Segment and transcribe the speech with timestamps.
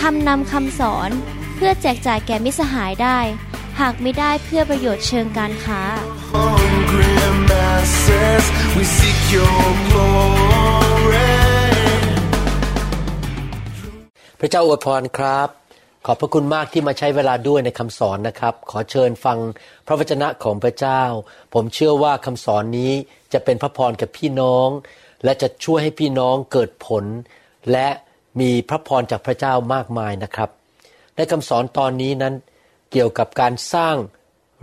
[0.00, 1.10] ทำนำคำสอน
[1.56, 3.18] เพื่อแจกจ่ายแก่มิสหายได้
[3.80, 5.82] หากไม่ได้เพื่อประโยชน์เชิงการค้า
[6.32, 7.14] hungry
[7.50, 8.44] masses,
[8.76, 11.32] we seek your glory.
[14.40, 15.48] พระเจ้าอวยพรครับ
[16.06, 19.38] ขอบพระคุณมากที่มาใช้เวลาด้วยในคำสอนนะครับ ขอเชิญฟัง
[19.86, 21.02] พระวจนะของพระเจ้า
[21.54, 22.92] ผมเชื่อว่าคำสอนนี้
[23.32, 24.68] จะเป็นพระพรกับพี่น้อง
[25.24, 27.04] และจะช่วยให้พี่น้องเกิดผล
[27.72, 27.88] และ
[28.40, 30.50] มีพระพรจากพระเจ้ามากมายนะครับ
[31.16, 32.34] ในคำสอนตอนนี้นั้น
[32.92, 33.96] เกี่ยวกับการสร้าง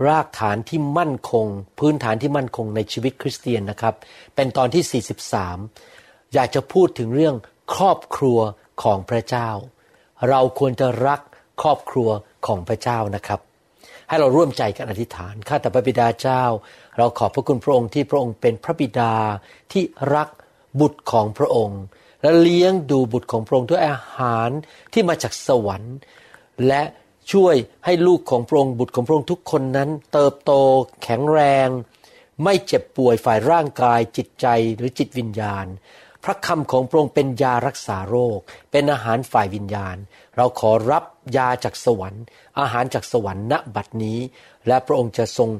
[0.08, 1.46] รากฐานที่มั่นคง
[1.78, 3.94] พื้นฐานที่มั่นคงในชีวิตคริสเตียนนะครับ
[4.34, 5.02] เป็นตอนที่
[5.72, 7.36] 43 อยากจะพูดถึงเรื่อง
[7.74, 8.38] ครอบครัว
[8.82, 9.48] ของพระเจ้า
[10.28, 11.20] เราควรจะรัก
[11.62, 12.10] ครอบครัว
[12.46, 13.40] ของพระเจ้านะครับ
[14.08, 16.42] ให้เราร่วมใจกันอธิษฐานข้าแต่พระบิดาเจ้า
[16.98, 19.14] เราขอบพระคุณพระองค์ที่พระองค์เป็นพระบิดา
[19.72, 19.82] ที่
[20.14, 20.28] รัก
[20.80, 21.80] บุตรของพระองค์
[22.22, 24.50] และเลี้ยงดูบุตรของพระองค์ด้วยอาหาร
[24.92, 25.96] ที่มาจากสวรรค์
[26.66, 26.82] และ
[27.32, 27.54] ช่วย
[27.84, 30.52] ให้ลูกของพระองค์บุตรของพระองค์ทุกคนนั้น เติบโต
[31.02, 31.68] แข็งแรง
[32.44, 34.46] ไม่เจ็บป่วยฝ่ายร่างกายจิตใจ
[34.76, 35.66] หรือจิตวิญญาณ
[36.24, 38.38] พระคำของพระองค์เป็นยารักษาโรค
[38.70, 39.96] เป็นอาหารฝ่ายวิญญาณ
[40.36, 41.04] เราขอรับ
[41.36, 42.22] ยาจากสวรรค์
[42.60, 44.18] อาหารจากสวรรค์ณบัดนี้
[44.66, 45.50] และพระองค์จะทรง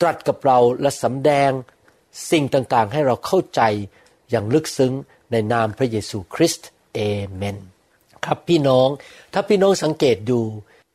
[0.00, 1.50] ตรัสกับเราและสำแดง
[2.30, 3.62] สิ่งต่างๆ ให้เราเข้าใจ
[4.30, 4.92] อย่างลึกซึ้ง
[5.32, 7.00] ในนามพระเยซูคริสต์เอ
[7.34, 7.56] เมน
[8.24, 8.88] ครับพี่น้อง
[9.32, 10.40] ถ้าพี่น้องสังเกตดู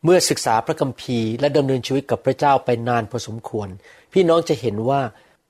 [0.03, 3.67] เมื่อศึกษาพระคัมภีร์และดำเนินชีวิตกับพระเจ้าไปนานพอสมควร
[4.13, 5.01] พี่น้องจะเห็นว่า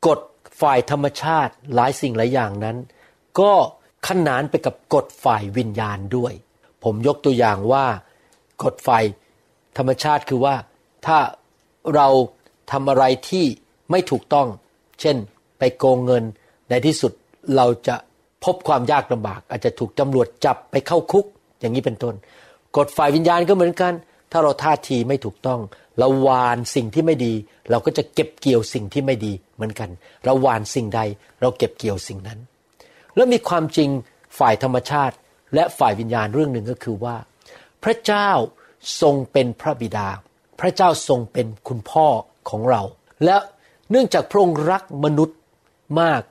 [0.07, 0.19] กฎ
[0.61, 2.77] ฝ่ายธรรมชาติหลายสิ่งหลายอย่างนั้น
[3.39, 3.53] ก็
[4.07, 6.33] ขนานไปกับกฎฝ่ายวิญญาณด้วย
[6.83, 7.85] ผมยกตัวอย่างว่า
[8.63, 9.03] กฎฝ่าย
[9.77, 10.55] ธรรมชาติคือว่า
[11.05, 11.19] ถ้า
[11.95, 12.07] เรา
[12.71, 13.45] ทำอะไรที่
[13.91, 14.47] ไม่ถูกต้อง
[15.01, 15.17] เช่น
[15.59, 16.23] ไปโกงเงิน
[16.69, 17.11] ในที่สุด
[17.55, 17.95] เราจะ
[18.45, 21.25] พบความยากลำบาก อาจจะถูกตำรวจจับไปเข้าคุก
[21.59, 22.15] อย่างนี้เป็นต้น
[22.77, 23.93] กฎฝ่ายวิญญาณก็เหมือนกัน
[24.31, 25.59] ถ้าเราท่าทีไม่ถูกต้อง
[25.99, 27.33] เราหวานสิ่งที่ไม่ดี
[27.69, 29.89] เราก็จะเก็บเกี่ยวสิ่งที่ไม่ดีเหมือนกัน
[30.25, 31.01] เราหวานสิ่งใด
[31.41, 32.39] เราเก็บเกี่ยวสิ่งนั้น
[33.15, 33.89] แล้วมีความจริง
[34.39, 35.15] ฝ่ายธรรมชาติ
[35.55, 37.15] และฝ่ายวิญญาณเรื่องหนึ่งก็คือว่า
[37.83, 38.29] พระเจ้า
[39.01, 40.07] ทรงเป็นพระบิดา
[40.59, 42.07] พระเจ้าทรงเป็นคุณพ่อ
[42.49, 42.81] ของเรา
[43.25, 43.37] และ
[43.91, 45.37] เนื่องจากพระองค์รักมนุษย์
[46.01, 46.21] มาก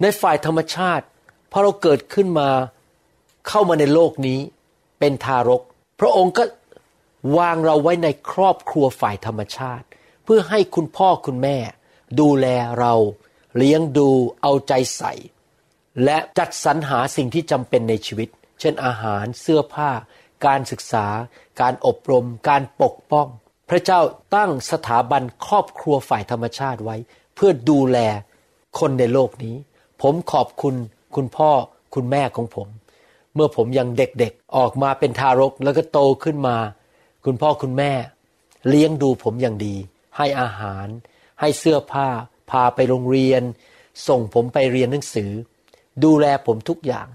[0.00, 1.06] ในฝ่ายธรรมชาติ
[1.52, 2.48] พอเราเกิดขึ้นมา
[3.48, 4.38] เข้ามาในโลกนี้
[4.98, 5.62] เป็นทารก
[6.00, 6.44] พระองค์ก็
[7.38, 9.86] วางเราไว้ในครอบครัวฝ่ายธรรมชาติ
[10.24, 11.56] เพื่อให้คุณพ่อคุณแม่
[12.20, 12.46] ดูแล
[12.80, 12.94] เรา
[13.56, 14.08] เลี้ยงดู
[14.42, 15.12] เอาใจใส่
[16.04, 18.28] และจัดสรรหาสิ่งที่จำเป็นในชีวิต
[18.60, 19.90] เช่นอาหารเสื้อผ้า
[20.46, 21.06] การศึกษา
[21.60, 23.28] การอบรม การปกป้อง
[23.70, 24.00] พระเจ้า
[24.34, 26.96] ตั้งสถาบันครอบครัวฝ่ายธรรมชาติไว้
[27.34, 27.98] เพื่อดูแล
[28.78, 29.56] คนในโลกนี้
[30.02, 30.74] ผมขอบคุณ
[31.16, 31.50] คุณพ่อ
[31.94, 32.68] คุณแม่ของผม
[33.34, 36.56] เมื่อผมยังเด็กๆ ออกมาเป็นทารกแล้วก็โตขึ้นมา
[37.24, 37.92] คุณพ่อคุณแม่
[38.68, 39.74] เลี้ยงดูผมอย่างดี
[40.16, 40.86] ให้อาหาร
[41.40, 42.08] ให้เสื้อผ้า
[42.50, 43.42] พาไปโรงเรียน
[44.08, 45.30] ส่งผมไปเรียนหนังสือ
[46.04, 47.08] ดูแลผมทุกอย่าง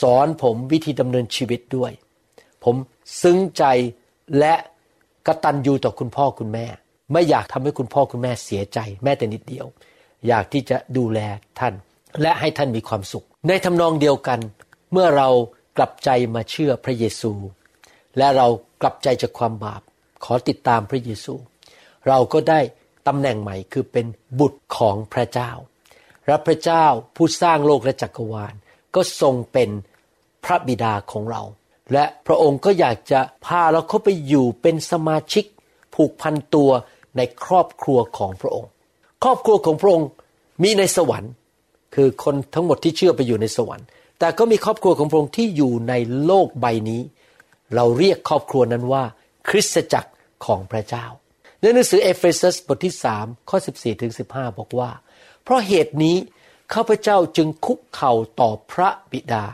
[0.00, 1.92] สอนผมวิธีดำเนินชีวิตด้วย
[2.64, 2.76] ผม
[3.22, 3.64] ซึ้งใจ
[4.38, 4.54] และ
[5.26, 6.66] กระตัญญูต่อคุณพ่อคุณแม่
[7.12, 9.66] ไม่อยากทำให้คุณพ่อคุณแม่เสียใจ แม้แต่นิดเดียว
[10.26, 11.20] อยากที่จะดูแล
[11.58, 11.74] ท่าน
[12.22, 14.40] และให้ท่านมีความสุข ในทำนองเดียวกัน
[14.92, 15.28] เมื่อเรา
[15.76, 17.32] กลับใจมาเชื่อพระเยซู
[18.18, 18.46] และเรา
[18.82, 19.82] กลับใจจากความบาป
[20.24, 21.34] ขอติดตามพระเยซู
[22.08, 22.60] เราก็ได้
[23.06, 24.06] ตำแหน่งใหม่คือเป็น
[24.38, 25.50] บุตรของพระเจ้า
[26.26, 26.84] และพระเจ้า
[27.16, 28.54] ผู้สร้างโลกและจักรวาล
[28.94, 29.70] ก็ทรงเป็น
[30.44, 31.42] พระบิดาของเรา
[31.92, 35.44] และพระองค์ก็อยากจะพาเราเข้าไปอยู่เป็นสมาชิก
[35.94, 36.70] ผูกพันตัว
[37.16, 38.70] ในครอบครัวของพระองค์
[39.24, 40.08] ครอบครัวของพระองค์
[40.62, 41.32] มีในสวรรค์
[41.94, 43.86] คือคนทั้งหมดที่เชื่อไปอยู่ในสวรรค์
[44.18, 45.94] แต่ก็มีครอบครัวของพระองค์ที่อยู่ใน
[46.24, 47.02] โลกใบนี้
[47.74, 49.04] เราเรียกครอบครัวนั้นว่า
[49.48, 50.10] คริสตจักร
[50.46, 51.06] ของพระเจ้า
[51.60, 54.90] ในหนังสือเอเฟซัสบทที่3ข้อ 14ถึง15 บอกว่า
[55.42, 56.16] เพราะเหตุนี้
[56.74, 59.44] ข้าพเจ้าจึงคุกเข่าต่อพระบิดา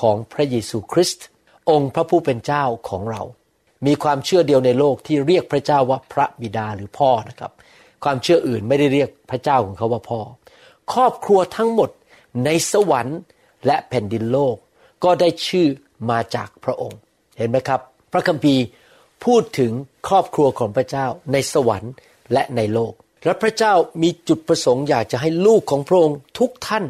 [0.00, 1.26] ของพระเยซูคริสต์
[1.70, 3.22] องค์พระผู้เป็นเจ้าของเรา
[3.86, 7.52] มีความเชื่อเดียวในโลกที่เรียกพระเจ้าว่าพระบิดาหรือพ่อนะครับ
[8.04, 10.20] ความเชื่ออื่นไม่ได้เรียกพระเจ้าของเขาว่าพ่อ
[10.92, 11.90] ครอบครัวทั้งหมด
[12.44, 13.18] ในสวรรค์
[13.66, 14.56] และแผ่นดินโลก
[15.04, 15.66] ก็ได้ชื่อ
[16.10, 16.98] มาจากพระองค์
[17.36, 17.80] เห็นไหมครับ
[18.12, 18.62] พระคัมภีร์
[19.24, 19.72] พูดถึง
[20.08, 21.92] ครอบครัวของพระเจ้าในสวรรค์
[22.32, 22.92] และในโลก
[23.24, 26.84] และพระเจ้ามีจุดประสงค์อยากจะให้ลูกของพระองค์ทุกท่าน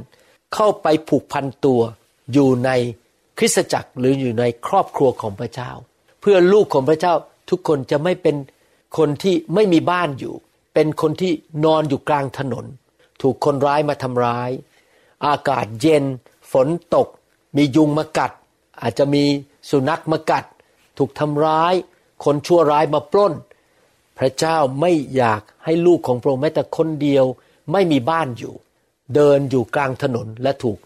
[0.55, 1.81] เข้าไปผูกพันตัว
[2.33, 2.71] อยู่ใน
[3.39, 5.71] คริสตจักรหรืออยู่ในครอบครัวของพระเจ้า
[6.21, 7.15] เพื่อลูกของพระเจ้า
[7.51, 8.37] ทุกคนจะไม่เป็น
[8.99, 10.35] คนที่ไม่มีบ้านอยู่
[10.75, 11.33] เป็นคนที่
[11.65, 12.65] นอนอยู่กลางถนน
[13.23, 14.51] ถูกคนร้ายมาทำร้าย
[15.27, 16.05] อากาศเย็น
[16.53, 17.09] ฝนตก
[17.57, 18.33] มียุงมากัด
[18.83, 19.25] อาจจะมี
[19.71, 20.45] สุนัขมากัด
[20.99, 21.75] ถูกทำร้าย
[22.25, 23.35] คนชั่วร้ายมาปล้น
[24.19, 27.25] พระเจ้าไม่อยากให้ลูกของพระองค์แม้แต่คนเดียว
[27.73, 28.55] ไม่มีบ้านอยู่
[29.15, 30.79] เดินอยู่กลางถนนและถูก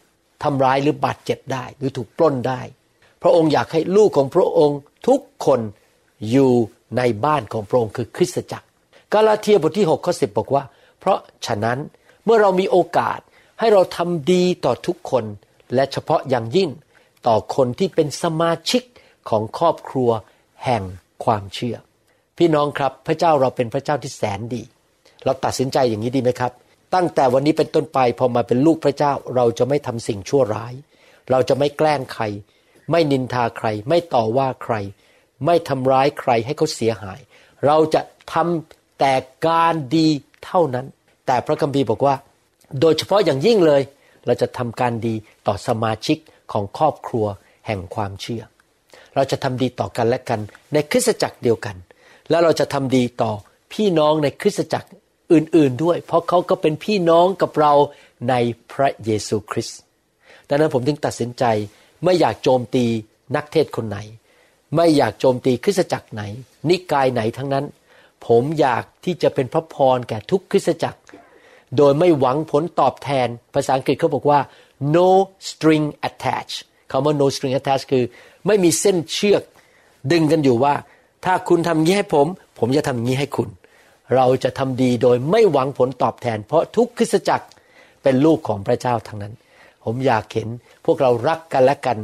[0.43, 2.61] ทำร้ายหรือบาดเจ็บได้ หรือถูกปล้นได้
[3.23, 4.79] พระองค์อยากให้ลูกของพระองค์
[5.09, 5.61] ทุกคน
[6.31, 6.53] อยู่
[6.97, 8.67] ในบ้านของพระองค์คือคริสตจักร
[9.13, 10.65] กาลาเทียบทที่6ข้อ10 บอกว่า
[10.99, 11.79] เพราะฉะนั้น
[12.27, 13.21] เมื่อเรามีโอกาส
[13.59, 15.25] ให้เราทำดีต่อทุกคน
[15.75, 16.71] และเฉพาะอย่างยิ่ง
[17.27, 18.83] ต่อคนที่เป็นสมาชิก
[19.29, 20.11] ของครอบครัว
[20.65, 20.83] แห่ง
[21.25, 21.77] ความเชื่อ
[22.39, 24.63] พี่น้องครับพระเจ้าเราเป็นพระเจ้าที่แสนดี
[25.25, 26.53] เราตัดสินใจอย่างนี้ดีไหมครับ
[26.95, 30.75] ตั้งแต่วันนี้เป็นต้นไปพอมาเป็นลูกพระเจ้าเราจะไม่ทำสิ่งชั่วร้าย
[31.31, 32.25] เราจะไม่แกล้งใคร
[32.91, 34.75] ไม่นินทาใคร ไม่ต่อว่าใคร
[35.47, 37.21] ไม่ทำร้ายใครให้เขาเสียหาย
[37.67, 38.01] เราจะ
[38.33, 39.15] ทำแต่
[39.47, 40.09] การดี
[40.45, 40.87] เท่านั้น
[41.27, 42.15] แต่พระคัมภีร์บอกว่า
[42.81, 43.83] โดยเฉพาะอย่างยิ่งเลย
[44.27, 45.15] เราจะทำการดี
[45.47, 46.19] ต่อสมาชิก
[46.53, 47.27] ของครอบครัว
[47.67, 48.43] แห่งความเชื่อ
[49.15, 50.41] เราจะทำดีต่อกันและกัน
[50.73, 51.77] ในคริสตจักรเดียวกัน
[52.31, 53.33] แล้วเราจะทำดีต่อ
[53.73, 54.89] พี่น้องในคริสตจักร
[55.33, 57.73] อื่นๆด้วย เพราะเขาก็เป็นพี่น้องกับเรา
[58.31, 58.35] ใน
[58.73, 59.79] พระเยซูคริสต์
[60.49, 61.45] ดังนั้นผมถึงตัดสินใจ
[62.05, 62.85] ไม่อยากโจมตี
[63.37, 63.99] นักเทศคนไหน
[64.77, 66.23] ไม่อยากโจมตีคริสตจักรไหน
[66.69, 67.65] นิกายไหนทั้งนั้น
[68.27, 71.01] ผมอยากที่จะเป็นพระพรแก่ทุกคริสตจักร
[71.77, 74.41] โดยไม่หวังผลตอบแทน ภาษาอังกฤษเขาบอกว่า
[74.97, 75.09] no
[75.49, 76.59] string attached
[76.91, 78.05] คำว่า no string attached คือ
[78.47, 79.43] ไม่มีเส้นเชือก
[80.13, 80.75] ดึงกันอยู่ว่า
[81.25, 82.27] ถ้าคุณทำงี้ให้ผม
[82.59, 83.49] ผมจะทำงี้ให้คุณ
[84.15, 87.47] เราจะทำดีโดยไม่หวังผลตอบแทน เพราะทุกคริสตจักร
[88.03, 89.35] เป็นลูกของพระเจ้าทั้งนั้น
[89.85, 90.49] ผมอยากเห็น
[90.85, 91.99] พวกเรารักกันและกัน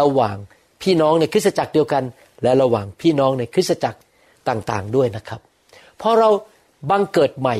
[0.00, 0.36] ระหว่าง
[0.82, 2.04] พี่น้องในคริสตจักรเดียวกัน
[2.42, 3.98] และระหว่างพี่น้องในคริสตจักร
[4.48, 5.40] ต่างๆด้วยนะครับ
[6.00, 6.30] พอเรา
[6.90, 7.56] บังเกิดใหม่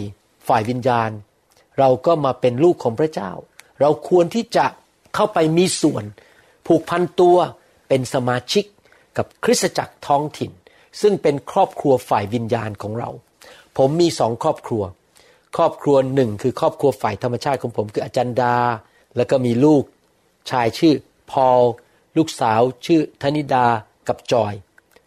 [0.49, 1.11] ฝ่ายวิญญาณ
[1.79, 3.31] เราก็มาเป็นลูกของพระเจ้า
[3.81, 4.67] เราควรที่จะ
[5.15, 6.05] เข้าไปมีส่วน
[6.67, 7.37] ผูกพันตัว
[7.89, 8.65] เป็นสมาชิก
[9.17, 10.51] กับคริสตจักรท้องถิ่น
[11.01, 13.11] ซึ่งเป็นครอบครัวฝ่ายวิญญาณของเรา
[13.77, 14.83] ผมมีสองครอบครัว
[15.57, 18.57] ครอบครัวหนึ่งคือครอบครัวฝ่ายธรรมชาติของผมคืออาจารย์ดา
[19.17, 19.83] แล้วก็มีลูก
[20.51, 20.95] ชายชื่อ
[21.31, 21.61] พอล
[22.17, 23.67] ลูกสาวชื่อธนิดา
[24.09, 24.55] กับจอย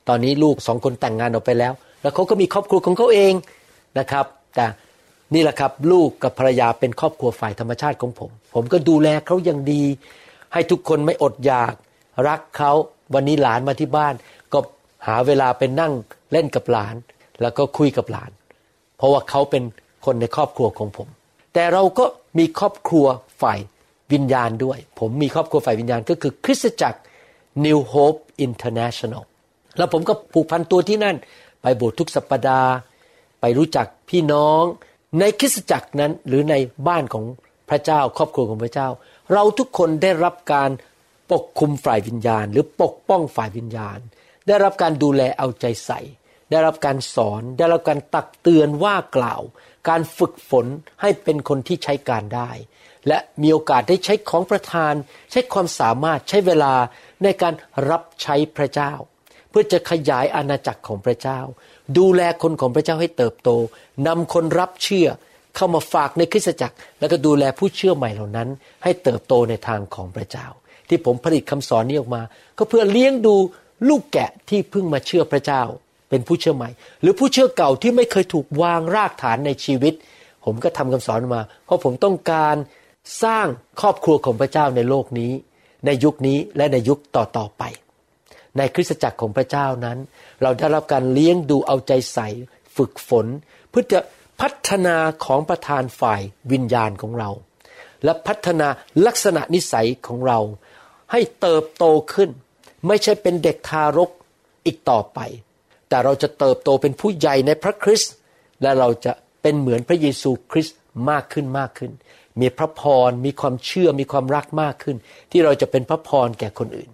[0.07, 3.33] ตอนนี้ลูกสองคนแต่งงานออกไปแล้ว แล้วเขาก็มีครอบครัวของเขาเอง
[3.99, 4.25] นะครับ
[4.55, 4.65] แต่
[5.33, 9.83] นี่แหละครับ ลูกกับภรรยาเป็นครอบครัวฝ่ายธรรมชาติของผม ผมก็ดูแลเขาอย่างดี
[10.53, 11.73] ให้ทุกคนไม่อดอยาก
[12.27, 12.71] รักเขา
[13.13, 14.13] วันนี้หลานมาที่บ้าน
[14.53, 14.59] ก็
[15.07, 15.93] หาเวลาไปนั่ง
[16.31, 16.95] เล่นกับหลาน
[17.41, 18.31] แล้วก็คุยกับหลาน
[18.97, 19.63] เพราะว่าเขาเป็น
[20.05, 21.07] คนในครอบครัวของผม
[21.53, 22.05] แต่เราก็
[22.37, 23.05] มีครอบครัว
[23.41, 23.59] ฝ่าย
[24.13, 26.99] วิญญาณด้วย ผมมีครอบครัวฝ่ายวิญญาณก็คือคริสตจักร
[27.65, 29.23] New Hope International
[29.77, 31.15] แล้วผมก็ผูกพันตัวที่นั่น
[31.61, 32.71] ไปโบสถ์ทุกสัปปดาห์
[33.41, 34.63] ไปรู้จักพี่น้อง
[35.19, 36.55] ในคริสตจักรนั้นหรือใน
[36.87, 37.25] บ้านของ
[37.69, 38.89] พระเจ้าครอบครัวของพระเจ้า
[39.33, 40.69] เราทุกคนได้รับการ
[41.31, 43.99] ปกคุมฝ่ายวิญญาณ หรือปกป้องฝ่ายวิญญาณ
[44.47, 45.99] ได้รับการดูแลเอาใจใส่
[46.51, 49.41] ได้รับการสอน ได้รับการตักเตือนว่ากล่าว
[49.89, 50.65] การฝึกฝน
[51.01, 52.51] ให้เป็นคนที่ใช้การได้
[53.07, 54.93] และมีโอกาสได้ใช้ของประทาน
[55.31, 56.73] ใช้ความสามารถใช้เวลา
[57.23, 57.53] ในการ
[57.89, 58.93] รับใช้พระเจ้า
[59.49, 61.39] เพื่อจะขยายอาณาจักรของพระเจ้า
[61.97, 63.49] ดูแลคนของพระเจ้าให้เติบโต
[64.07, 65.07] นำคนรับเชื่อ
[65.55, 68.49] เข้ามาฝากในคริสตจักร แล้วก็ดูแลผู้เชื่อใหม่เหล่านั้น
[68.83, 70.47] ให้เติบโตในทางของพระเจ้า
[70.89, 72.21] ที่ผมผลิตคำสอนนี้ออกมา
[72.57, 73.35] ก็เพื่อเลี้ยงดู
[73.89, 75.61] ลูกแกะที่เพิ่งมาเชื่อพระเจ้า
[76.09, 76.69] เป็นผู้เชื่อใหม่
[77.01, 79.93] หรือผู้เชื่อเก่าที่ไม่เคยถูกวางรากฐานในชีวิต
[80.45, 82.55] ผมก็ทำคำสอนมา เพราะผมต้องการ
[83.23, 83.45] สร้าง
[83.81, 85.31] ครอบครัวของพระเจ้าในโลกนี้
[85.85, 87.63] ในยุคนี้และในยุคต่อๆไป
[88.59, 89.97] ในคริสตจักรของพระเจ้านั้น
[90.41, 92.27] เราได้รับการเลี้ยงดูเอาใจใส่
[92.75, 93.25] ฝึกฝน
[93.69, 93.99] เพื่อจะ
[94.41, 97.29] พัฒนาของประธานฝ่ายวิญญาณของเรา
[98.03, 98.67] และพัฒนา
[99.05, 100.39] ลักษณะนิสัยของเรา
[101.11, 102.29] ให้เติบโตขึ้น
[102.87, 104.09] ไม่ใช่เป็นเด็กทารก
[104.65, 105.19] อีกต่อไป
[105.89, 108.13] แต่เราจะเติบโตเป็นผู้ใหญ่ในพระคริสต์
[108.61, 110.77] และเราจะเป็นเหมือนพระเยซูคริสต์
[111.09, 111.91] มากขึ้นมากขึ้น
[112.41, 114.97] มีพระพรมีความเชื่อมีความรักมากขึ้น
[115.31, 116.89] ที่เราจะเป็นพระพรแก่คนอื่น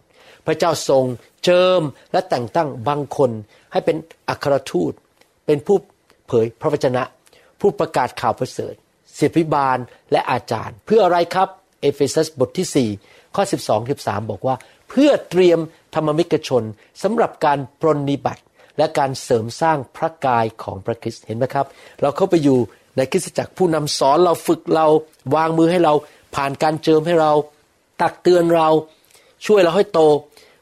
[0.46, 1.04] พระเจ้าทรง
[1.44, 3.32] เจิมและแต่งตั้งบางคน
[3.72, 3.98] ให้เป็น
[4.30, 4.94] อัครทูต
[5.46, 5.78] เป็นผู้
[6.28, 7.04] เผยพระวจนะ
[7.62, 8.74] ผู้ประกาศข่าวประเสริฐ
[9.20, 9.78] ศิบิบาล
[10.12, 11.50] และอาจารย์ เพื่ออะไรครับ
[11.82, 14.56] เอเฟซัสบทที่ 4 ข้อ 12 13 บอกว่า
[14.90, 15.60] เพื่อเตรียม
[15.96, 16.64] ธรรมมิกชน
[17.04, 18.44] สำหรับการปรนนิบัติ
[18.78, 21.66] และการเสริมสร้างพระกายของพระคริสต์เห็นไหมครับ
[22.02, 22.60] เราเข้าไปอยู่
[22.98, 24.88] ในคริสตจักรผู้นำสอนเราฝึกเรา
[25.36, 25.94] วางมือให้เรา
[26.36, 27.32] ผ่านการเจิมให้เรา
[28.02, 28.70] ตักเตือนเรา
[29.46, 30.00] ช่วยเราให้โต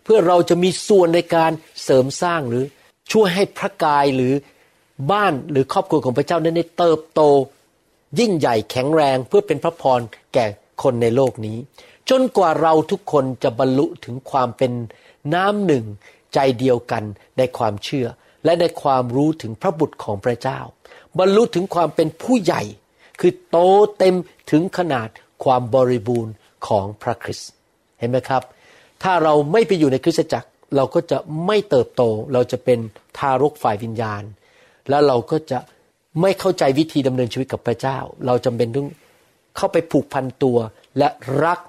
[0.04, 1.52] เพื่อเราจะมีส่วนในการ
[1.84, 2.64] เสริมสร้างหรือ
[3.12, 4.34] ช่วยให้พระกายหรือ
[5.12, 7.22] บ้านหรือครอบครัวของพระเจ้านั้นได้เติบโต
[8.20, 10.00] ยิ่งใหญ่แข็งแรงเพื่อเป็นพระพร
[10.34, 10.46] แก่
[10.84, 11.58] คนในโลกนี้
[12.10, 14.72] จนกว่าเราทุกคนจะบรรลุถึงความเป็น
[15.34, 15.86] น้ำหนึ่ง
[16.34, 17.04] ใจเดียวกัน
[17.38, 18.08] ในความเชื่อ
[18.46, 20.60] และในความรู้ถึงพระบุตรของพระเจ้า
[21.20, 22.64] บรรลุถึงความเป็นผู้ใหญ่
[23.20, 23.58] คือโต
[23.98, 24.16] เต็ม
[24.52, 25.10] ถึงขนาด
[25.44, 26.34] ความบริบูรณ์
[26.68, 27.52] ของพระคริสต์
[28.00, 28.44] เห็นไหมครับ
[29.04, 32.02] ถ้าเราไม่ไปอยู่ในคริสตจักร เราก็จะไม่เติบโต
[32.34, 32.80] เราจะเป็น
[33.18, 34.24] ทารกฝ่ายวิญญาณ
[34.90, 35.60] แล้วเราก็จะ
[36.22, 38.88] ไม่เข้าใจวิธีดำเนินชีวิตกับพระเจ้า เราจำเป็นต้อง
[39.58, 40.58] เข้าไปผูกพันตัว
[40.98, 41.10] และ
[41.44, 41.60] รัก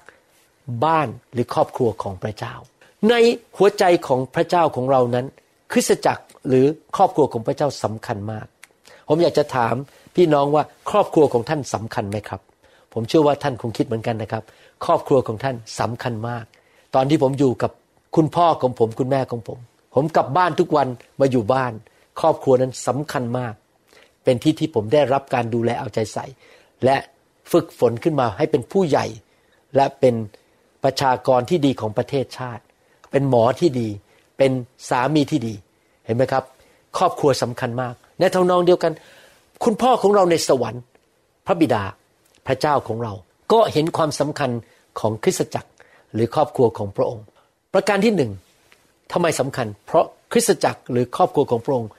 [0.85, 2.55] บ้านหรือครอบครัวของพระเจ้า
[3.11, 3.15] ใน
[3.57, 5.27] หัวใจของพระเจ้าของเรานั้น
[5.73, 8.47] คริสตจักรหรือครอบครัวของพระเจ้าสำคัญมาก
[9.09, 9.75] ผมอยากจะถาม
[10.17, 12.41] พี่น้องว่าครอบครัวของท่านสำคัญไหมครับ
[12.93, 14.43] ผมเชื่อว่าท่านคงคิดเหมือนกันนะครับ
[14.85, 16.45] ครอบครัวของท่านสำคัญมาก
[16.95, 17.71] ตอนที่ผมอยู่กับ
[18.17, 19.59] คุณพ่อของผมคุณแม่ของผม
[19.95, 20.89] ผมกลับบ้านทุกวัน
[21.21, 21.73] มาอยู่บ้าน
[22.21, 23.55] ครอบครัวนั้นสำคัญมาก
[24.25, 26.27] เป็นที่ที่ผมได้รับการดูแลเอาใจใส่
[26.85, 26.97] และ
[27.53, 29.07] ฝึกฝนขึ้นมาให้เป็นผู้ใหญ่
[29.77, 30.15] และเป็น
[30.85, 32.63] ประชากรที่ดีของประเทศชาติ
[33.11, 33.89] เป็นหมอที่ดี
[34.39, 34.53] เป็น
[34.89, 35.55] สามีที่ดี
[36.05, 36.45] เห็นไหมครับ
[36.99, 38.93] ครอบครัวสำคัญมาก ในทางนองเดียวกัน
[39.65, 40.83] คุณพ่อของเราในสวรรค์
[41.47, 41.83] พระบิดา
[42.47, 43.13] พระเจ้าของเรา
[43.53, 44.51] ก็เห็นความสำคัญ
[45.01, 45.69] ของคริสตจักร
[46.15, 47.25] หรือครอบครัวของพระองค์
[47.75, 48.33] ประการที่หนึ่ง
[49.13, 51.91] ทำไมสำคัญ เพราะคริสตจักรหรือครอบครัวของพระองค์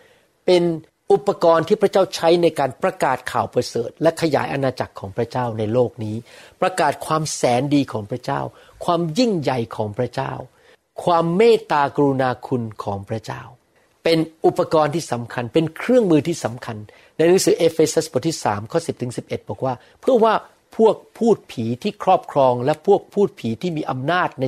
[0.46, 0.64] เป็น
[1.12, 6.16] อุปกรณ์ที่พระเจ้าใช้ในการประกาศข่าวประเสริฐ และขยายอาณาจักรของพระเจ้าในโลกนี้
[6.62, 8.42] ประกาศความแสนดีของพระเจ้า
[8.86, 10.34] ความยิ่งใหญ่ของพระเจ้า
[11.04, 13.42] ความเมตตากรุณาคุณของพระเจ้า
[14.04, 16.78] เป็นอุปกรณ์ที่สำคัญ เป็นเครื่องมือที่สำคัญ
[17.18, 20.34] ในหนังสือเอเฟซัสบทที่3ข้อ10ถึง11 บอกว่า เพื่อว่า
[20.76, 24.46] พวกพูดผีที่ครอบครอง และพวกพูดผีที่มีอำนาจใน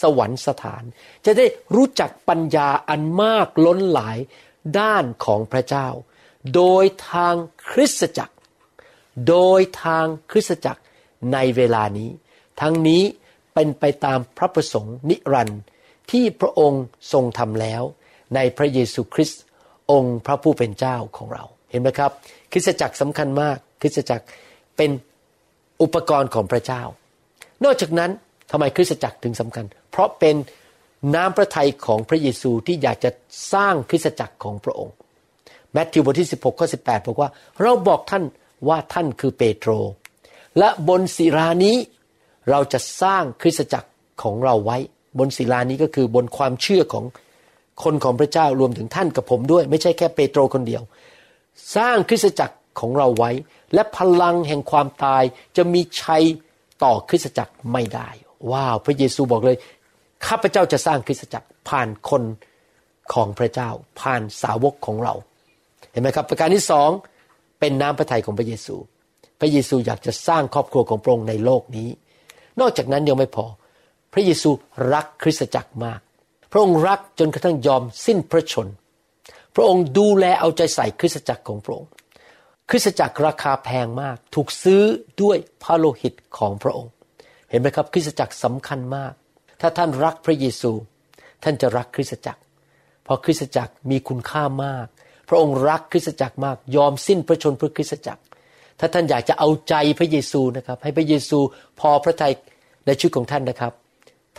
[0.00, 0.82] สวรรค์สถาน
[1.24, 4.18] จะได้รู้จักปัญญาอันมากล้นหลาย
[4.80, 5.88] ด้านของพระเจ้า
[6.54, 7.34] โดยทาง
[7.70, 8.34] คริสตจักร
[9.28, 10.82] โดยทางคริสตจักร
[11.32, 12.10] ในเวลานี้
[12.60, 13.02] ทั้งนี้
[13.54, 15.60] เป็นไปตามพระประสงค์นิรันดร์
[16.10, 17.82] ที่พระองค์ทรงทำแล้ว
[18.34, 19.42] ในพระเยซูคริสต์
[19.92, 22.10] องค์พระผู้เป็นเจ้าของเรา เห็นไหมครับ
[22.52, 24.24] คริสตจักรสำคัญมาก คริสตจักร
[24.76, 24.90] เป็น
[25.82, 26.82] อุปกรณ์ของพระเจ้า
[27.64, 28.10] นอกจากนั้น
[28.50, 30.36] ทำไมคริสตจักรถึงสำคัญ เพราะเป็น
[31.14, 33.10] น้ำพระทัยของพระเยซูที่อยากจะ
[33.52, 34.94] สร้างคริสตจักรของพระองค์
[35.72, 37.28] แมทธิวบทที่ 16ข้อ18 บอกว่า
[37.62, 38.24] เราบอกท่าน
[38.68, 39.70] ว่าท่านคือเปโตร
[40.58, 41.76] และบนศิลานี้
[42.50, 43.88] เราจะสร้างคริสตจักร
[44.22, 44.76] ของเราไว้
[45.18, 47.04] บนศิลานี้ก็คือบนความเชื่อของ
[47.84, 50.82] คนของพระเจ้ารวมถึงท่านกับผมด้วย ไม่ใช่แค่เปโตรคนเดียว
[51.76, 53.30] สร้างคริสตจักร ของเราไว้
[53.74, 55.22] และพลังแห่งความตาย
[55.56, 56.24] จะมีชัย
[56.84, 58.08] ต่อคริสตจักรไม่ได้
[58.52, 59.56] ว้าว พระเยซูบอกเลย
[60.26, 62.22] ข้าพเจ้าจะสร้างคริสตจักรผ่านคน
[63.12, 65.14] ของพระเจ้า ผ่านสาวกของเรา
[65.90, 66.90] เห็นไหมครับประการที่สอง
[67.60, 68.76] เป็นน้ำพระทัยของพระเยซู
[69.40, 71.88] พระเยซูอยากจะสร้างครอบครัวของพระองค์ในโลกนี้
[72.60, 73.46] นอกจากนั้นยังไม่พอ
[74.12, 74.50] พระเยซู
[74.92, 76.00] รักคริสตจักรมาก
[76.52, 78.68] พระองค์รักจนกระทั่งยอมสิ้นพระชน
[79.54, 81.90] พระองค์ดูแลเอาใจใส่คริสตจักรของพระองค์
[82.70, 84.82] คริสตจักรราคาแพงมาก ถูกซื้อ
[85.22, 86.92] ด้วยพระโลหิตของพระองค์
[87.50, 89.12] เห็นไหมครับ คริสตจักรสำคัญมาก
[89.60, 90.72] ถ้าท่านรักพระเยซู
[91.42, 92.40] ท่านจะรักคริสตจักร
[93.04, 94.86] เพราะคริสตจักรมีคุณค่ามาก
[95.28, 98.22] พระองค์รักคริสตจักรมาก ยอมสิ้นพระชนเพื่อคริสตจักร
[98.80, 101.38] ถ้าท่านอยากจะเอาใจพระเยซูนะครับ ให้พระเยซู
[101.80, 102.32] พอพระทัย
[102.86, 103.72] ในชีวิตของท่านนะครับ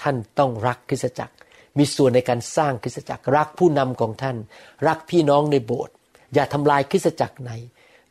[0.01, 1.33] ท่านต้องรักคริสตจักร
[1.77, 4.37] มีส่วนในการสร้างคริสตจักร รักผู้นำของท่าน
[4.87, 5.93] รักพี่น้องในโบสถ์
[6.33, 7.51] อย่าทำลายคริสตจักรไหน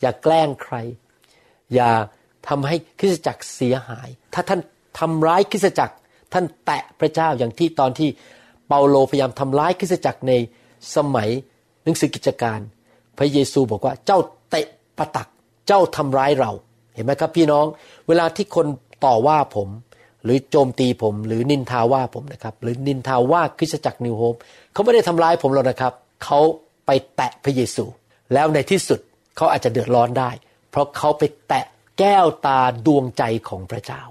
[0.04, 0.76] อย่าแกล้งใคร
[1.74, 1.90] อย่า
[2.48, 4.60] ทำให้คริสตจักรเสียหาย ถ้าท่าน
[4.98, 5.94] ทำร้ายคริสตจักร
[6.32, 8.08] ท่านแตะพระเจ้าอย่างที่ตอนที่
[8.68, 10.32] เปาโลพยายามทำร้ายคริสตจักรใน
[10.96, 11.30] สมัย
[11.84, 12.60] หนังสือกิจการ
[13.18, 14.18] พระเยซูบอกว่าเจ้า
[14.50, 14.66] เตะ
[14.98, 15.28] ประตัก
[15.66, 16.50] เจ้าทำร้ายเรา
[16.94, 17.66] เห็นไหมครับพี่น้อง
[18.08, 18.66] เวลาที่คน
[19.04, 19.68] ต่อว่าผม
[20.24, 24.34] หรือโจมตีผม หรือนินทาว่าผมนะครับหรือนินทาว่าคริสตจักร New Home
[24.72, 25.92] เขาไม่ได้ทำร้ายผมหรอกนะครับ
[26.24, 26.40] เขา
[26.86, 27.84] ไปแตะพระเยซู
[28.34, 29.00] แล้วในที่สุด
[29.36, 30.30] เขาอาจจะเดือดร้อนได้
[30.70, 31.66] เพราะเขาไปแตะ
[31.98, 34.02] แก้วตาดวงใจของพระเจ้า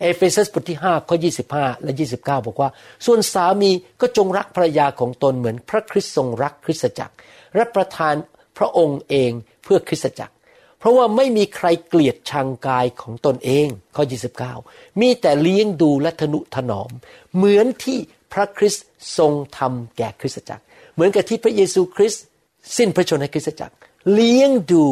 [0.00, 1.16] เอเฟซัสบทที่5ข้อ
[1.50, 2.70] 25 และ 29 บอกว่า
[3.06, 7.14] ส่วนสามีก็จงรักภรรยาของตนเหมือนพระคริสต์ทรงรักคริสตจักร
[7.54, 8.14] และประทาน
[8.58, 9.30] พระองค์เอง
[9.64, 10.34] เพื่อคริสตจักร
[10.78, 13.66] เพราะว่าไม่มีใครเกลียดชังกายของตนเอง
[13.96, 14.04] ข้อ
[14.52, 16.90] 29 มีแต่เลี้ยงดูและทนุถนอม
[17.34, 17.98] เหมือนที่
[18.32, 18.86] พระคริสต์
[19.18, 20.64] ทรงทำแก่คริสตจักร
[20.94, 22.22] เหมือนกับที่พระเยซูคริสต์
[22.76, 23.74] สิ้นพระชนให้คริสตจักร
[24.12, 24.82] เลี้ยงดู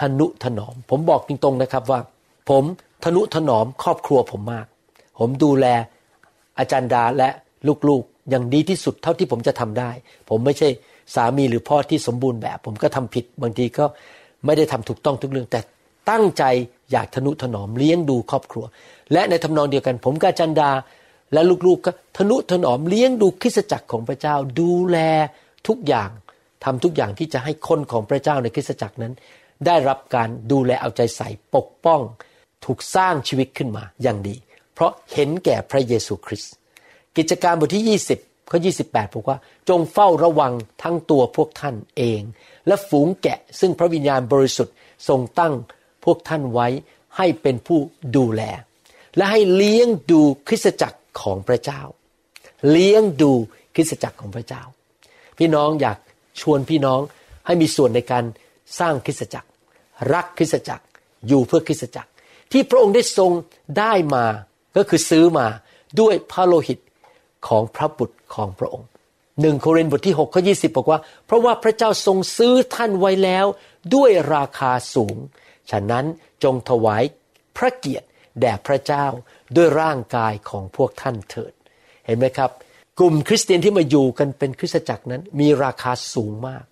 [0.00, 2.00] ทนุถนอม ผมบอกตรงๆนะครับว่า
[2.50, 2.64] ผม
[3.04, 4.66] ทนุถนอมครอบครัวผมมาก
[5.18, 5.66] ผมดูแล
[6.58, 7.28] อาจารย์ดาและ
[7.88, 9.90] ลูกๆ อย่างดีที่สุดเท่าที่ผมจะทำได้
[10.28, 10.68] ผมไม่ใช่
[11.14, 13.84] สามีหรือพ่อที่สมบูรณ์แบบ ผมก็ทำผิดบางทีก็
[14.44, 15.60] ไม่ได้ทำถูกต้องทุกเรื่อง แต่
[16.10, 16.44] ตั้งใจ
[16.92, 18.64] อยากทนุถนอมเลี้ยงดูครอบครัว
[19.12, 20.70] และในทำนองเดียวกัน ผมกับอาจารย์ดา
[21.32, 24.98] และลูกๆก็ทนุถนอมเลี้ยงดูคริสตจักรของพระเจ้าดูแล
[25.68, 26.10] ทุกอย่าง
[26.64, 29.12] ทำทุกอย่างที่จะให้คนของพระเจ้าในคริสตจักรนั้น
[29.66, 32.00] ได้รับการดูแลเอาใจใส่ปกป้อง
[32.64, 34.36] ถูกสร้างชีวิตขึ้นมาอย่างดี
[34.74, 36.52] เพราะเห็นแก่พระเยซูคริสต์
[37.16, 39.38] กิจการบทที่ 20ข้อ28บอกว่า
[39.68, 40.52] จงเฝ้าระวัง
[40.82, 42.20] ทั้งตัวพวกท่านเอง
[42.66, 44.74] และฝูงแกะซึ่งพระวิญญาณบริสุทธิ์
[45.08, 45.54] ทรงตั้ง
[46.04, 46.68] พวกท่านไว้
[47.16, 47.78] ให้เป็นผู้
[48.16, 48.42] ดูแล
[49.16, 51.80] และให้เลี้ยงดูคริสตจักรของพระเจ้า
[52.70, 53.32] เลี้ยงดู
[53.74, 54.62] คริสตจักรของพระเจ้า
[55.38, 55.98] พี่น้องอยาก
[56.40, 57.00] ชวนพี่น้อง
[57.46, 58.24] ให้มีส่วนในการ
[58.78, 59.48] สร้างคริสตจักร
[60.12, 60.84] รักคริสตจักร
[61.28, 62.10] อยู่เพื่อคริสตจักร
[62.52, 63.30] ที่พระองค์ได้ทรง
[63.78, 64.24] ได้มา
[64.76, 65.46] ก็คือซื้อมา
[66.00, 66.78] ด้วยพระโลหิต
[67.48, 68.88] ของพระบุตรของพระองค์
[69.40, 73.46] หนึ่งโครินธ์บทที่6ข้อยีบอกว่า เพราะว่าพระเจ้าทรงซื้อท่านไว้แล้ว
[73.94, 75.16] ด้วยราคาสูง
[75.70, 76.04] ฉะนั้น
[76.44, 77.02] จงถวาย
[77.56, 78.06] พระเกียรติ
[78.40, 79.06] แด่พระเจ้า
[79.56, 81.52] ด้วยร่างกายของพวกท่านเถิด
[82.06, 82.50] เห็นไหมครับ
[82.98, 86.64] กลุ่มคริสเตียนที่มาอยู่กันเป็นคริสตจักรนั้น มีราคาสูงมาก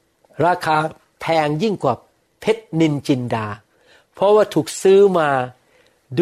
[0.47, 0.77] ราคา
[1.21, 1.95] แพงยิ่งกว่า
[2.41, 3.47] เพชรนินจินดา
[4.15, 5.29] เพราะว่าถูกซื้อมา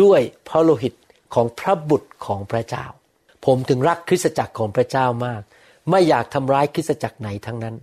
[0.01, 0.95] ด้วยพระโลหิต
[1.35, 2.85] ของพระบุตรของพระเจ้า
[3.45, 5.43] ผมถึงรักคริสตจักรของพระเจ้ามาก
[5.91, 7.77] ไม่อยากทำร้ายคริสตจักรไหนทั้งนั้น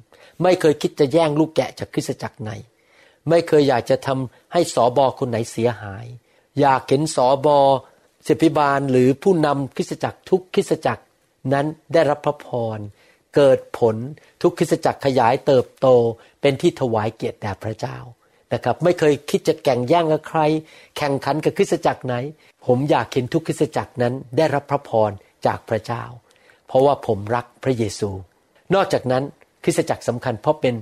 [0.44, 2.52] ไม่เคยคิดจะแย่งลูกแกะจากคริสตจักรไหน
[3.30, 6.06] ไม่เคยอยากจะทำให้สอบอคนไหนเสียหาย
[6.60, 7.58] อยากเห็นสอบอ
[8.28, 11.04] ศิพิบาลหรือผู้นำคริสตจักรทุกคริสตจักร
[11.54, 12.48] นั้นได้รับพระพ
[12.78, 12.80] ร
[13.36, 13.96] เกิดผล
[14.42, 15.88] ทุกคริสจักรขยายเติบโต
[16.42, 17.98] เป็นที่ถวายเกียรติแด่พระเจ้า
[18.54, 20.40] นะครับไม่เคยคิดจะแข่งแย่งกับใคร
[20.98, 22.16] แข่งขันกับคริสตจักรไหน
[22.66, 25.12] ผมอยากเห็นทุกคริสตจักรนั้นได้รับพระพร
[25.46, 26.04] จากพระเจ้า
[26.68, 28.10] เพราะว่าผมรักพระเยซู
[28.74, 29.24] นอกจากนั้น
[29.64, 30.76] คริสตจักรสำคัญเพราะเป็น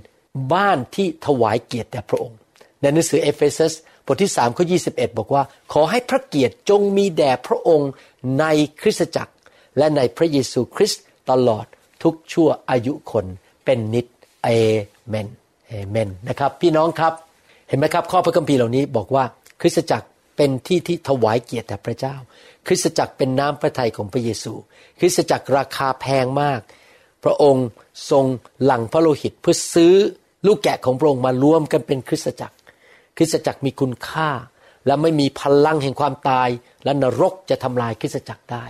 [0.53, 2.37] บ้านที่ถวายเกียรติแด่พระองค์
[2.81, 3.73] ในหนังสือเอเฟซัส
[4.05, 7.91] บทที่3ข้อ21 บอกว่า ขอให้พระเกียรติจงมีแด่พระองค์
[8.39, 8.45] ใน
[8.81, 9.33] คริสตจักร
[9.77, 11.65] และในพระเยซูคริสต์ตลอด
[12.03, 13.25] ทุกชั่วอายุคน
[13.65, 14.05] เป็นนิด
[14.43, 14.49] เอ
[15.07, 15.27] เมน
[15.67, 17.13] เอเมนนะครับ พี่น้องครับ
[17.67, 19.23] เห็นไหมครับ ข้อพระคัมภีร์เหล่านี้บอกว่า
[19.61, 20.07] คริสตจักร
[20.37, 22.15] เป็นที่ที่ถวายเกียรติแด่พระเจ้า
[22.67, 24.53] คริสตจักรเป็นน้ำพระทัยของพระเยซู
[24.99, 26.61] คริสตจักรราคาแพงมาก
[27.23, 27.67] พระองค์
[28.11, 28.25] ทรง
[28.63, 29.95] หลั่งพระโลหิตเพื่อซื้อ
[30.47, 32.57] ลูกแกะของพระองค์มารวมกันเป็นคริสตจักร
[33.17, 34.29] คริสตจักรมีคุณค่า
[34.85, 36.49] และไม่มีพลังแห่งความตาย
[36.83, 38.65] และนรกจะทำลายคริสตจักรได้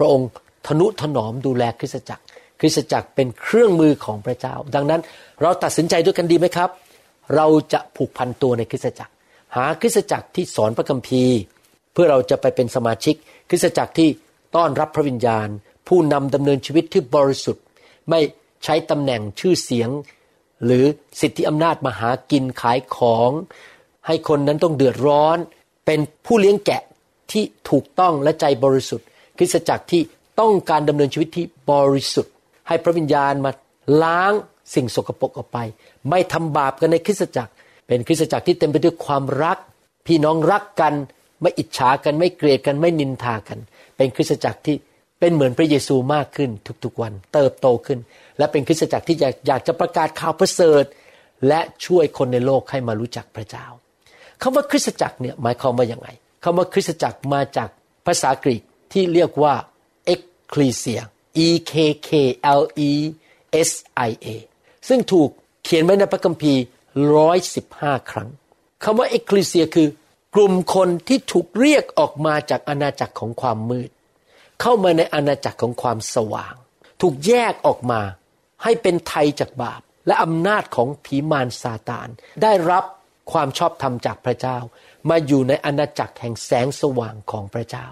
[0.00, 0.28] พระองค์
[0.66, 2.24] ทนุถนอมดูแลคริสตจักร
[2.60, 5.00] คริสตจักรเป็นเครื่องมือของพระเจ้า ดังนั้น
[5.42, 6.70] เราตัดสินใจด้วยกันดีไหมครับ
[7.36, 9.12] เราจะผูกพันตัวในคริสตจักร
[9.56, 11.38] หาคริสตจักรที่สอนพระคัมภีร์
[11.92, 13.14] เพื่อเราจะไปเป็นสมาชิก
[13.50, 14.08] คริสตจักรที่
[14.56, 15.48] ต้อนรับพระวิญญาณ
[15.88, 17.64] ผู้นำดำเนินชีวิตที่บริสุทธิ์
[18.10, 18.20] ไม่
[18.64, 19.90] ใช้ตำแหน่งชื่อเสียง
[20.64, 20.84] หรือ
[21.20, 23.30] สิทธิอำนาจมาหากินขายของ
[24.06, 25.38] ให้คนนั้นต้องเดือดร้อน
[25.86, 26.82] เป็นผู้เลี้ยงแกะ
[27.32, 29.06] ที่ถูกต้องและใจบริสุทธิ์
[29.42, 30.02] ริสตจักรที่
[30.40, 32.34] ต้องการดำเนินชีวิตที่บริสุทธิ์
[32.68, 33.50] ให้พระวิญญาณมา
[34.02, 34.32] ล้าง
[34.74, 35.58] สิ่งสกปรกออกไป
[36.10, 37.52] ไม่ทำบาปกันในคริสตจักร
[37.86, 39.58] เป็นคริสตจักรที่เต็มไปด้วยความรัก
[40.06, 40.94] พี่น้องรักกัน
[41.42, 43.58] ไม่อิจฉากันไม่เกลียดกันไม่นินทากัน
[43.96, 44.76] เป็นคริสตจักรที่
[45.20, 46.50] เป็นเหมือนพระเยซูมากขึ้น
[46.84, 47.98] ทุกๆวัน เติบโตขึ้น
[48.38, 50.84] และเป็นคริสตจักรที่อยากอยากจะประกาศข่าวประเสริฐ
[51.48, 53.66] และช่วยคนในโลกให้มารู้จักพระเจ้า
[54.42, 56.08] คำว่าคริสตจักรเนี่ยหมายความว่าอย่างไง
[56.44, 57.68] คำว่าคริสตจักรมาจาก
[58.06, 59.54] ภาษากรีก ที่เรียกว่า
[60.14, 61.02] ecclesia
[61.46, 61.72] e k
[62.08, 62.10] k
[62.58, 62.92] l e
[63.68, 63.70] s
[64.08, 64.26] i a
[64.88, 65.28] ซึ่งถูก
[65.64, 66.62] เขียนไว้ในพระคัมภีร์
[67.14, 68.28] ร้อยสิบห้าครั้ง
[68.84, 69.88] คำว่า ecclesia คือ
[70.34, 73.90] กลุ่มคนที่ถูกเรียกออกมาจากอาณาจักรของความมืด
[74.60, 76.54] เข้ามาในอาณาจักรของความสว่าง
[77.00, 78.00] ถูกแยกออกมา
[78.62, 82.08] ให้เป็นไทยจากบาป และอำนาจของผีมารซาตาน
[82.42, 82.84] ได้รับ
[83.32, 84.58] ความชอบธรรมจากพระเจ้า
[85.08, 87.86] มาอยู่ในอาณาจักรแห่งแสงสว่างของพระเจ้า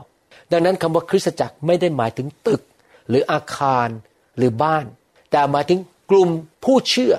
[0.52, 2.62] ดังนั้นคำว่าคริสตจักรไม่ได้หมายถึงตึก
[3.08, 3.88] หรืออาคาร
[4.36, 4.84] หรือบ้าน
[5.30, 5.80] แต่หมายถึง
[6.10, 6.28] กลุ่ม
[6.64, 7.14] ผู้เชื่อ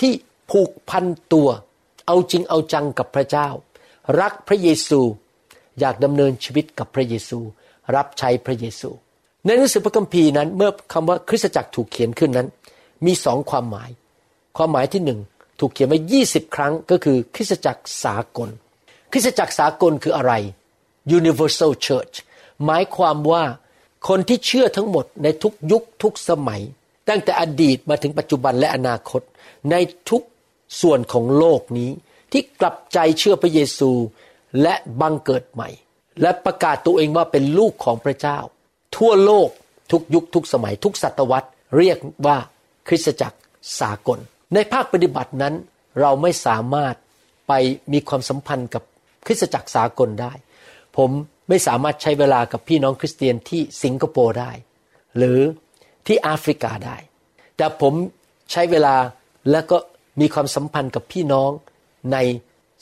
[0.00, 0.12] ที่
[0.50, 1.48] ผูกพันตัว
[2.06, 3.48] เอาจริงเอาจังกับพระเจ้า
[4.20, 5.00] รักพระเยซู
[5.80, 7.38] อยากดำเนินชีวิตกับพระเยซู
[7.94, 8.90] รับใช้พระเยซู
[9.44, 12.48] ในหนังสือพระคัมภีร์นั้น เมื่อคำว่าคริสตจักรถูกเขียนขึ้นนั้น
[13.06, 13.90] มีสองความหมาย
[14.56, 15.20] ความหมายที่หนึ่ง
[15.60, 18.48] ถูกเขียนไว้20 ครั้งก็คือคริสตจักรสากล
[19.12, 20.32] คริสตจักรสากลคืออะไร
[21.18, 22.14] Universal Church
[22.64, 23.44] หมายความว่า
[24.08, 26.62] คนที่เชื่อทั้งหมดในทุกยุคทุกสมัย
[27.08, 29.22] ตั้งแต่อดีตมาถึงปัจจุบันและอนาคต
[29.70, 29.74] ใน
[30.10, 30.22] ทุก
[30.80, 31.90] ส่วนของโลกนี้
[32.32, 33.90] ที่กลับใจเชื่อพระเยซู
[34.62, 35.68] และบังเกิดใหม่
[36.22, 38.38] และประกาศตัวเองว่าเป็นลูกของพระเจ้า
[38.96, 39.48] ทั่วโลก
[39.92, 41.48] ทุกยุคทุกสมัยทุกศตวรรษ
[41.78, 42.38] เรียกว่า
[42.88, 43.38] คริสตจักร
[43.80, 44.18] สากล
[44.54, 45.54] ในภาคปฏิบัตินั้น
[46.00, 46.94] เราไม่สามารถ
[47.48, 47.52] ไป
[47.92, 48.82] มีความสัมพันธ์กับ
[49.26, 50.32] คริสตจักรสากลได้
[50.96, 51.10] ผม
[51.48, 54.50] ไม่สามารถใช้เวลากับพี่น้องคริสเตียนที่สิงคโปร์ได้
[55.16, 55.40] หรือ
[56.06, 56.96] ที่แอฟริกาได้
[57.56, 57.94] แต่ผม
[58.52, 58.96] ใช้เวลา
[59.50, 59.76] แล้วก็
[60.20, 61.50] มีความสัมพันธ์กับพี่น้อง
[62.12, 62.16] ใน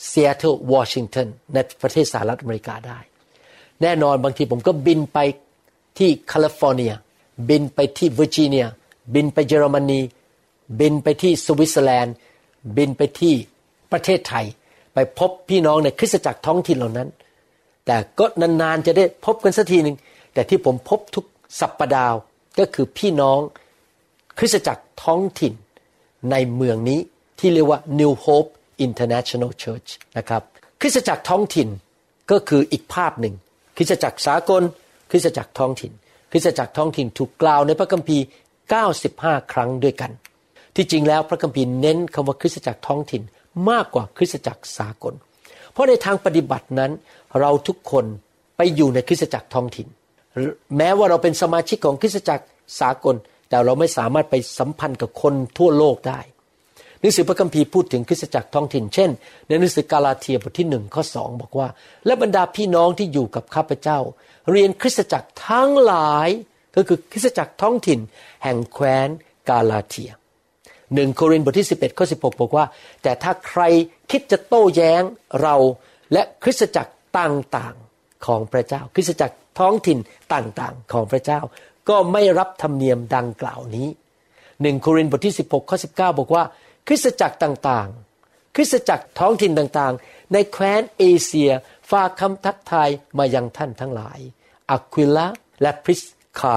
[0.06, 2.98] เซีแอตเทิลวอชิงตันในประเทศสหรัฐอเมริกาได้
[3.82, 5.18] แน่นอนบางทีผมก็บินไป
[5.98, 6.92] ที่แคลิฟอร์เนีย
[7.48, 8.66] บินไปที่เวอร์จิเนีย
[9.14, 10.00] บินไปเยอรมนี
[10.80, 12.14] บินไปที่สวิตเซอร์แลนด์
[12.76, 13.34] บินไปที่
[13.92, 14.46] ประเทศไทย
[14.94, 17.08] ไปพบพี่น้องในคริสตจักรท้องถิ่นเหล่านั้น
[17.86, 19.96] แต่ก็นานๆจะได้พบกันสักทีหนึ่ง
[20.34, 21.24] แต่ที่ผมพบทุก
[21.60, 22.14] สัปปดาห์
[22.58, 23.38] ก็คือพี่น้อง
[24.38, 25.54] คริสตจักรท้องถิ่น
[26.30, 27.00] ในเมืองนี้
[27.38, 28.50] ที่เรียกว่า New Hope
[28.86, 30.42] International Church นะครับ
[30.80, 31.68] คริสตจักรท้องถิ่น
[32.30, 33.34] ก็คืออีกภาพหนึ่ง
[33.76, 34.62] คริสตจักรสากล
[35.10, 35.92] คริสตจักรท้องถิ่น
[36.32, 38.24] คริสตจักรท้องถิ่นถูกกล่าวในพระคัมภีร์
[38.88, 40.10] 95 ครั้งด้วยกัน
[40.76, 43.22] ที่จริงแล้วพระคัมภีร์เน้นคำว่าคริสตจักรท้องถิ่น
[43.70, 45.14] มากกว่าคริสตจักรสากล
[45.72, 46.90] เพราะในทางปฏิบัตินั้น
[47.40, 48.04] เราทุกคน
[48.56, 49.88] ไปอยู่ในคริสตจักรท้องถิ่น
[50.76, 52.44] แม้ว่าเราเป็นสมาชิกของคริสตจักร
[52.80, 53.16] สากล
[53.48, 56.20] แต่เราไม่สามารถไปสัมพันธ์กับคนทั่วโลกได้
[57.00, 59.10] หนังสือพระคัมภีร์พูดถึงคริสตจักรท้องถิ่น เช่น
[59.46, 61.68] ในหนังสือกาลาเทียบทที่หนึ่งข้อสองบอกว่า
[62.06, 63.98] และบรรดาพี่น้องที่อยู่กับข้าพเจ้า
[64.50, 66.28] เรียนคริสตจักรทั้งหลาย
[66.76, 67.98] ก็คือคริสตจักรท้องถิ่น
[68.44, 69.08] แห่งแคว้น
[69.48, 70.10] กาลาเทีย
[70.94, 72.64] หนึ่งโครินธ์บทที่ 11 ข้อ 16 บอกว่า
[73.02, 73.62] แต่ถ้าใคร
[74.10, 75.02] คิดจะโต้แย้ง
[75.42, 75.56] เรา
[76.12, 79.98] และคริสตจักร ต่างๆของพระเจ้า คริสตจักรท้องถิ่น
[80.34, 81.40] ต่างๆของพระเจ้า
[81.88, 83.88] ก็ไม่รับธรรมเนียมดังกล่าวนี้
[84.62, 86.44] หนึ่งโครินธ์บทที่ 16ข้อ19 บอกว่า
[86.86, 91.50] คริสตจักรต่างๆ คริสตจักรท้องถิ่นต่างๆ ในแคว้นเอเชีย
[91.90, 94.18] ฝากคำทักทายมายังท่านทั้งหลาย
[94.70, 95.26] อะควิละ
[95.62, 96.02] และพริส
[96.40, 96.56] คา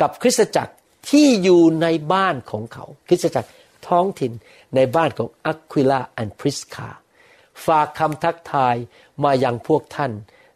[0.00, 0.72] กับคริสตจักร
[1.10, 3.50] ที่อยู่ในบ้านของเขา คริสตจักร
[3.88, 4.32] ท้องถิ่น
[4.74, 6.88] ในบ้านของอะควิลาและพริสคา
[7.66, 8.76] ฝากคำทักทาย
[9.24, 10.12] มายังพวกท่าน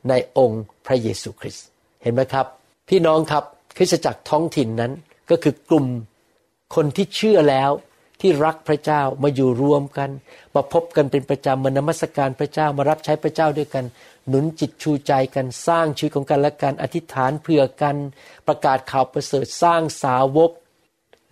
[0.09, 1.67] ในองค์พระเยซูคริสต์
[2.03, 2.47] เห็นไหมครับ
[2.89, 3.45] พี่น้องครับ
[3.77, 4.93] คริสตจักรท้องถิ่นนั้น
[5.31, 5.87] ก็คือกลุ่ม
[6.75, 7.71] คนที่เชื่อแล้ว
[8.21, 10.11] ที่รักพระเจ้ามาอยู่รวมกัน
[10.55, 13.85] มาพบกันเป็นประจำมานมัสการพระเจ้ามารับใช้พระเจ้าด้วยกัน
[14.29, 17.97] หนุนจิตชูใจกันสร้างชีวิตของกันและกันอธิษฐานเพื่อกัน
[18.47, 20.51] ประกาศข่าวประเสริฐสร้างสาวก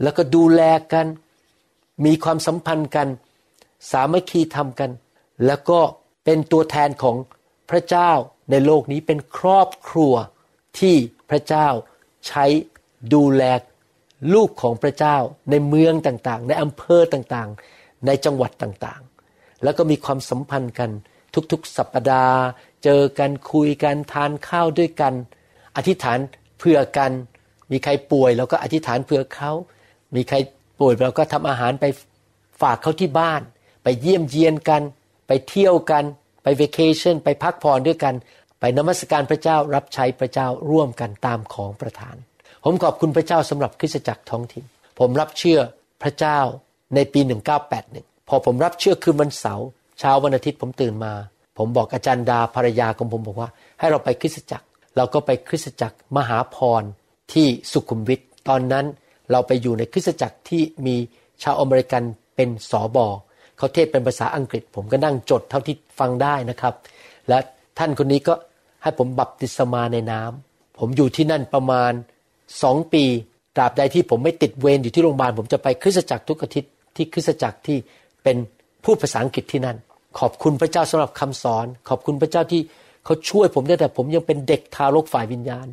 [0.03, 1.07] แล้วก็ดูแลกัน
[2.05, 3.09] มีความสัมพันธ์กัน
[3.91, 4.91] สามัคคีทำกัน
[5.47, 5.81] แล้วก็
[6.25, 7.17] เป็นตัวแทนของ
[7.71, 8.11] พระเจ้า
[8.51, 10.15] ในโลกนี้เป็นครอบครัว
[10.79, 10.95] ที่
[11.31, 11.69] พระเจ้า
[12.27, 12.45] ใช้
[13.15, 13.43] ดูแล
[14.35, 15.17] ลูกของพระเจ้า
[15.51, 20.91] ในเมืองต่างๆ ในอำเภอต่างๆ ในจังหวัดต่างๆ แล้วก็มีความสัมพันธ์กัน
[21.53, 22.39] ทุกๆ สัปปดาห์
[22.85, 25.15] เจอกันคุยกันทานข้าวด้วยกัน
[25.77, 26.19] อธิษฐาน
[26.59, 27.13] เพื่อกัน
[27.71, 29.53] มีใครป่วยเราก็อธิษฐานเพื่อเขา
[30.15, 30.37] มีใคร
[30.81, 31.85] ป่วยเราก็ทำอาหารไป
[32.61, 33.43] ฝากเขาที่บ้าน
[33.83, 34.83] ไปเยี่ยมเยียนกัน
[35.27, 36.05] ไปเที่ยวกัน
[36.43, 38.15] ไปเวกชั่นไปพักผ่อนด้วยกัน
[38.61, 42.17] ไปนมัสการพระเจ้ารับใช้พระเจ้าร่วมกันตามของประทาน
[42.65, 44.65] ผมขอบคุณพระเจ้าสำหรับคริสตจักรท้องถิ่น
[44.99, 45.61] ผมรับเชื่อ
[46.03, 46.39] พระเจ้า
[46.95, 47.21] ในปี
[47.75, 49.67] 1981 พอผมรับเชื่อคืนวันเสาร์
[49.99, 51.13] เช้าวันอาทิตย์ผมตื่นมา
[51.59, 56.83] ผมบอกอาจารย์ดาภรรยาของผมบอกว่า ให้เราไปคริสตจักร เราก็ไปคริสตจักรมหาพร
[57.33, 58.85] ที่สุขุมวิทตอนนั้น
[59.31, 60.97] เราไปอยู่ในคริสตจักรที่มี
[61.43, 62.03] ชาวอเมริกัน
[62.37, 63.07] เป็นสอบอ
[63.59, 66.75] เขาเทศเป็นภาษาอังกฤษ ผมก็นั่งจดเท่าที่ฟังได้นะครับ
[67.29, 67.39] และ
[67.79, 68.35] ท่านคนนี้ก็
[68.83, 71.93] ให้ผมบัพติศมาในน้ำผมอยู่ที่นั่นประมาณ
[72.63, 73.05] สองปี
[73.57, 77.77] ตราบใดที่ผมไม่ติดเวรอยู่ที่โรงพยาบาล ผมจะไปคริสตจักรทุกอาทิตย์ที่คริสตจักรที่
[78.23, 78.37] เป็น
[78.85, 79.77] พูดภาษาอังกฤษที่นั่น
[80.19, 82.61] ขอบคุณพระเจ้าสำหรับคำสอน ขอบคุณพระเจ้าที่
[83.05, 85.67] เขาช่วยผมได้แต่ผมยังเป็นเด็กทารกฝ่ายวิญญาณ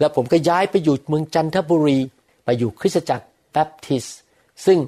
[0.00, 1.98] แล้วผมก็ย้ายไปอยู่เมืองจันทบุรี
[2.44, 4.06] ไปอยู่คริสตจักรแบปทิสต์
[4.66, 4.78] ซึ่ง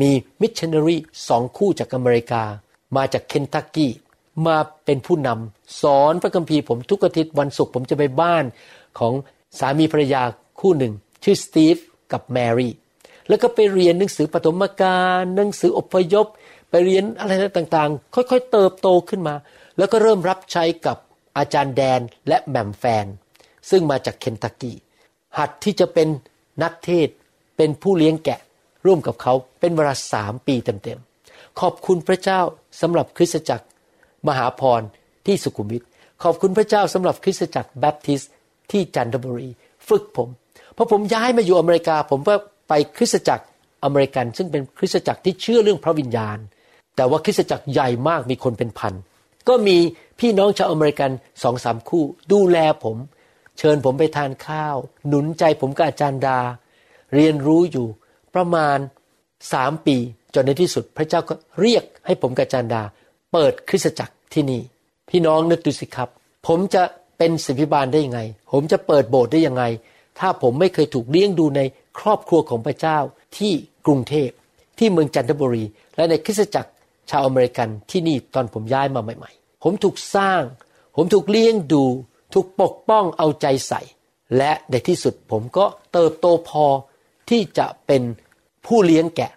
[0.00, 0.96] มีมิชชันนารี
[1.28, 2.42] สองคู่จากอเมริกา
[2.96, 3.92] มาจากเคนทักกี้
[4.46, 8.44] มาเป็นผู้นำสอนพระคัมภีร์ผมทุกอาทิตย์วันศุกร์ผมจะไปบ้าน
[8.98, 9.12] ของ
[9.58, 10.22] สามีภรรยา
[10.60, 10.92] คู่หนึ่ง
[11.24, 11.76] ชื่อสตีฟ
[12.12, 12.72] กับแมรี่
[13.28, 16.26] แล้วก็ไปเรียนหนังสือปฐมกาลหนังสืออพยพ
[16.70, 19.34] ไปเรียนอะไรต่างๆ ค่อยๆ เติบโตขึ้นมา
[19.78, 20.96] แล้วก็เริ่มรับใช้กับ
[21.38, 23.06] อาจารย์แดนและแหม่มแฟน
[23.70, 24.76] ซึ่งมาจากเคนทักกี้
[25.38, 26.08] หัดที่จะเป็น
[26.62, 27.08] นักเทศ
[27.56, 28.40] เป็นผู้เลี้ยงแกะ
[28.86, 32.40] ร่วมกับเขาเป็นเวลาสามปีเต็มๆ ขอบคุณพระเจ้า
[32.80, 33.66] สำหรับคริสตจักร
[34.28, 34.80] มหาพร
[35.26, 35.82] ที่สุขุมวิท
[36.22, 38.22] ขอบคุณพระเจ้าสำหรับคริสตจักรแบปทิส
[38.70, 39.48] ที่จันทบุรี
[39.88, 40.28] ฝึกผม
[40.76, 42.34] พอผมย้ายมาอยู่อเมริกา ผมก็
[42.68, 43.44] ไปคริสตจักร
[43.84, 46.38] อเมริกัน ซึ่งเป็นคริสตจักรที่เชื่อเรื่องพระวิญญาณ
[46.96, 48.94] แต่ว่าคริสตจักรใหญ่มากมีคนเป็นพัน
[49.48, 49.76] ก็มี
[50.20, 51.10] พี่น้องชาวอเมริกัน
[51.42, 52.96] สองสามคู่ ดูแลผม
[53.58, 54.76] เชิญผมไปทานข้าว
[55.08, 56.38] หนุนใจผมกับอาจารย์ดา
[57.14, 57.86] เรียนรู้อยู่
[58.36, 58.78] ประมาณ
[59.52, 59.96] สามปี
[60.34, 62.82] จนในที่สุดพระเจ้าก็เรียกให้ผมกับอาจารย์ดา
[63.32, 64.60] เปิดคริสตจักรที่นี่
[65.10, 66.08] พี่น้องนึกดูสิครับ
[66.46, 66.82] ผมจะ
[67.18, 68.20] เป็นศิพิบาลได้ยังไง
[68.52, 69.64] ผมจะเปิดโบสถ์ได้ยังไง
[70.18, 71.60] ถ้าผมไม่เคยถูกเลี้ยงดูใน
[71.98, 72.98] ครอบครัวของพระเจ้า
[73.36, 73.52] ที่
[73.86, 74.30] กรุงเทพ
[74.78, 75.64] ที่เมืองจันทบุรี
[75.96, 76.70] และในคริสตจักร
[77.10, 80.42] ชาวอเมริกันที่นี่ตอนผมย้ายมาใหม่ ๆ ผมถูกสร้าง
[80.96, 81.84] ผมถูกเลี้ยงดู
[82.34, 83.80] ถูกปกป้องเอาใจใส่
[84.36, 86.66] และในที่สุดผมก็เติบโตพอ
[87.30, 88.02] ที่จะเป็น
[88.66, 89.30] ผู้เลี้ยงแกะ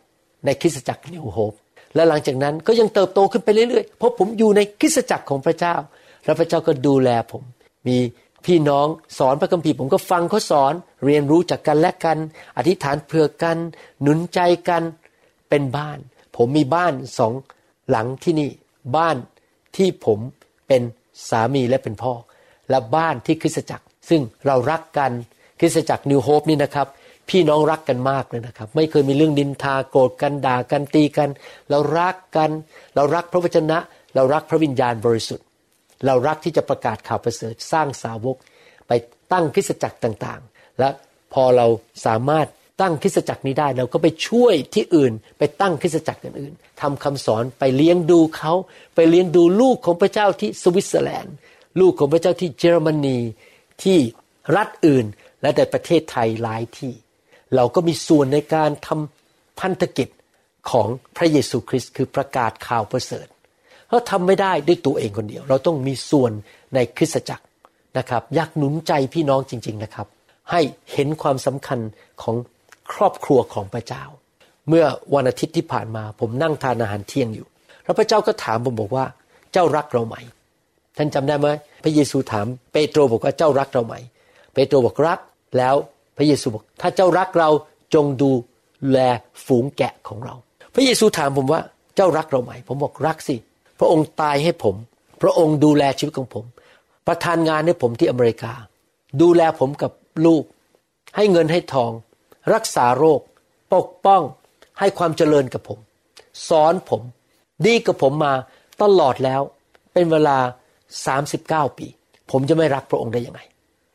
[0.46, 1.54] ในคริสตจักรนิวโฮป
[1.96, 5.76] และหลังจากนั้นก็ยังเติบโตขึ้นไปเรื่อยๆ เพราะผมอยู่ในคริสตจักรของพระเจ้า
[6.26, 7.44] แล้วพระเจ้าก็ดูแลผม
[7.88, 7.98] มี
[8.46, 8.88] พี่น้อง
[9.18, 10.74] สอนพระคัมภีร์ผมก็ฟังเขาสอน
[11.06, 12.18] เรียนรู้จากกันและกัน
[12.58, 13.58] อธิษฐานเผื่อกัน
[14.02, 14.40] หนุนใจ
[14.70, 14.84] กัน
[15.50, 15.98] เป็นบ้าน
[16.36, 17.34] ผมมีบ้านสอง
[17.90, 18.50] หลังที่นี่
[18.98, 19.18] บ้าน
[19.78, 20.20] ที่ผม
[20.68, 20.82] เป็น
[21.30, 22.14] สามีและเป็นพ่อ
[22.70, 25.12] และบ้านที่คริสตจักร ซึ่งเรารักกัน
[25.60, 26.88] คริสตจักรนิวโฮปนี่นะครับ
[27.30, 31.30] พี่น้องรักกันมากเลยนะครับ ไม่เคยมีเรื่องดินทาโกรธกันด่ากันตีกัน
[31.70, 32.50] เรารักกัน
[32.96, 33.78] เรารักพระวจนะ
[34.16, 35.46] เรารักพระวิญญาณบริสุทธิ์
[36.06, 38.38] เรารักที่จะประกาศข่าวประเสริฐสร้างสาวก
[38.88, 38.92] ไป
[39.32, 40.90] ตั้งคริสตจักรต่างๆ และ
[41.34, 41.68] พอเรา
[42.06, 42.48] สามารถ
[42.82, 48.54] ตั้งคริสตจักรนี้ได้เราก็ไปช่วยที่อื่น ไปตั้งคริสตจักรอื่นๆทำคำสอนไปเลี้ยงดูเขา
[48.96, 51.36] ไปเลี้ยงดูลูกของพระเจ้าที่สวิตเซอร์แลนด์
[51.80, 53.20] ลูกของพระเจ้าที่เยอรมนี
[53.84, 53.98] ที่
[54.56, 55.06] รัฐอื่น
[55.42, 56.94] และในประเทศไทยหลายที่
[57.56, 60.10] เราก็มีส่วนในการทำพันธกิจ
[60.72, 63.28] ของพระเยซูคริสต์คือประกาศข่าวประเสริฐ
[63.90, 66.32] เราทำไม่ได้ด้วยตัวเองคนเดียว เราต้องมีส่วน
[66.76, 67.46] ในคริสตจักร
[67.98, 70.08] นะครับ อยากหนุนใจพี่น้องจริง ๆนะครับ
[70.52, 70.62] ให้
[70.94, 71.80] เห็นความสำคัญ
[72.22, 72.36] ของ
[72.94, 74.04] ครอบครัวของพระเจ้า
[74.70, 74.86] เมื่อ
[75.16, 77.48] วันอาทิตย์ที่ผ่านมา ผมนั่งทานอาหารเที่ยงอยู่
[77.84, 79.06] แล้วพระเจ้าก็ถามผมบอกว่า
[79.54, 80.16] เจ้ารักเราไหม
[80.98, 81.48] ท่านจำได้ไหม
[81.84, 83.96] พระเยซูถามเปโตรบอกว่าเจ้ารักเราไหม
[84.54, 85.20] เปโตรบอกรัก
[85.58, 85.76] แล้ว
[86.20, 87.50] พระเยซูบอกถ้าเจ้ารักเรา
[87.94, 88.32] จงดู
[88.92, 88.98] แล
[89.46, 90.36] ฝูงแกะของเรา
[90.74, 91.62] พระเยซูถามผมว่า
[91.96, 93.36] เจ้ารักเราไหม ผมบอกรักสิ
[93.80, 94.76] พระองค์ตายให้ผม
[95.22, 96.46] พระองค์ดูแลชีวิตของผม
[97.08, 98.54] ประทานงานให้ผมที่อเมริกา
[99.22, 99.92] ดูแลผมกับ
[100.26, 100.44] ลูก
[101.16, 101.92] ให้เงินให้ทอง
[102.54, 103.22] รักษาโรค
[103.74, 104.22] ปกป้อง
[104.80, 105.80] ให้ความเจริญกับผม
[106.50, 107.02] สอนผม
[107.66, 108.34] ดีกับผมมา
[108.82, 109.42] ตลอดแล้ว
[109.94, 110.38] เป็นเวลา
[111.68, 111.88] 39 ปี
[112.32, 113.42] ผมจะไม่รักพระองค์ได้ยังไง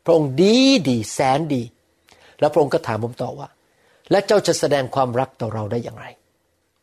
[0.05, 0.57] พระองค์ดี
[0.87, 1.63] ดีแสนดี
[2.39, 3.47] แล้วพระองค์ก็ถามผมต่อว่า
[4.11, 6.05] และเจ้าจะแสดงความรักต่อเราได้อย่างไร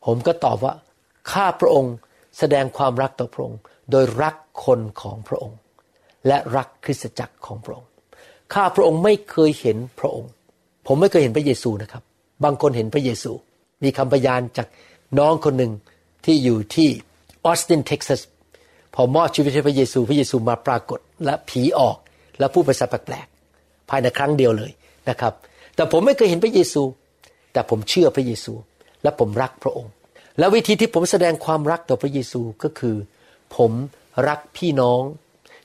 [0.05, 0.73] ผมก็ตอบว่า
[1.31, 1.93] ข้าพระองค์
[2.39, 3.59] แสดงความรักต่อพระองค์
[3.91, 4.35] โดยรัก
[4.65, 5.57] คนของพระองค์
[6.27, 7.89] และรักคริสตจักรของพระองค์
[8.53, 10.31] ข้าพระองค์ไม่เคยเห็นพระองค์
[10.87, 12.03] ผมไม่เคยเห็นพระเยซูนะครับ
[12.43, 13.31] บางคนเห็นพระเยซู
[13.83, 14.67] มีคำพยานจาก
[15.19, 15.71] น้องคนหนึ่ง
[16.25, 16.89] ที่อยู่ที่
[17.45, 18.21] ออสตินเท็กซัส
[18.95, 21.97] พอมอบชีวิตให้พระเยซู พระเยซูมาปรากฏและผีออก
[22.39, 24.71] และพูดภาษาแปลกๆภายในครั้งเดียวเลย
[25.09, 25.33] นะครับ
[25.75, 26.83] แต่ผมไม่เคยเห็นพระเยซู
[27.53, 28.53] แต่ผมเชื่อพระเยซู
[29.03, 29.91] และผมรักพระองค์
[30.39, 32.95] และวิธีที่ผมแสดงความรักต่อพระเยซูก็คือ
[33.57, 33.71] ผม
[34.27, 35.01] รักพี่น้อง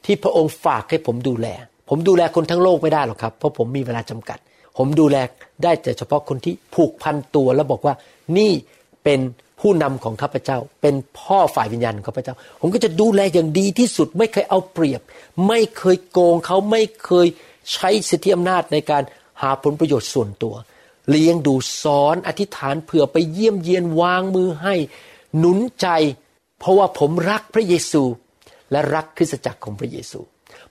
[0.04, 1.46] ที่พระองค์ฝากให้ผมดูแล
[1.88, 4.38] ผมดูแลคนทั้งโลกไม่ได้หรอกครับ เพราะผมมีเวลาจำกัด
[4.78, 5.16] ผมดูแล
[5.62, 7.94] ได้แต่เฉพาะคนที่ผูกพันตัวแล้วบอกว่า
[8.38, 8.52] นี่
[9.04, 9.20] เป็น
[9.60, 15.00] ผู้นำของข้าพเจ้า เป็นพ่อฝ่ายวิญญาณของข้าพเจ้า ผมก็จะดูแลอย่างดีที่สุด ไม่เคยเอาเปรียบ
[15.48, 17.26] ไม่เคยโกงเขาไม่เคย
[17.72, 19.02] ใช้สิทธิอำนาจในการ
[19.42, 20.54] หาผลประโยชน์ส่วนตัว
[21.10, 24.74] เลี้ยงดูสอนอธิษฐานเผื่อไปเยี่ยมเยียนวางมือให้
[25.38, 25.88] หนุนใจ
[26.60, 28.02] เพราะว่าผมรักพระเยซู
[28.70, 30.20] และรักคริสตจักรของพระเยซู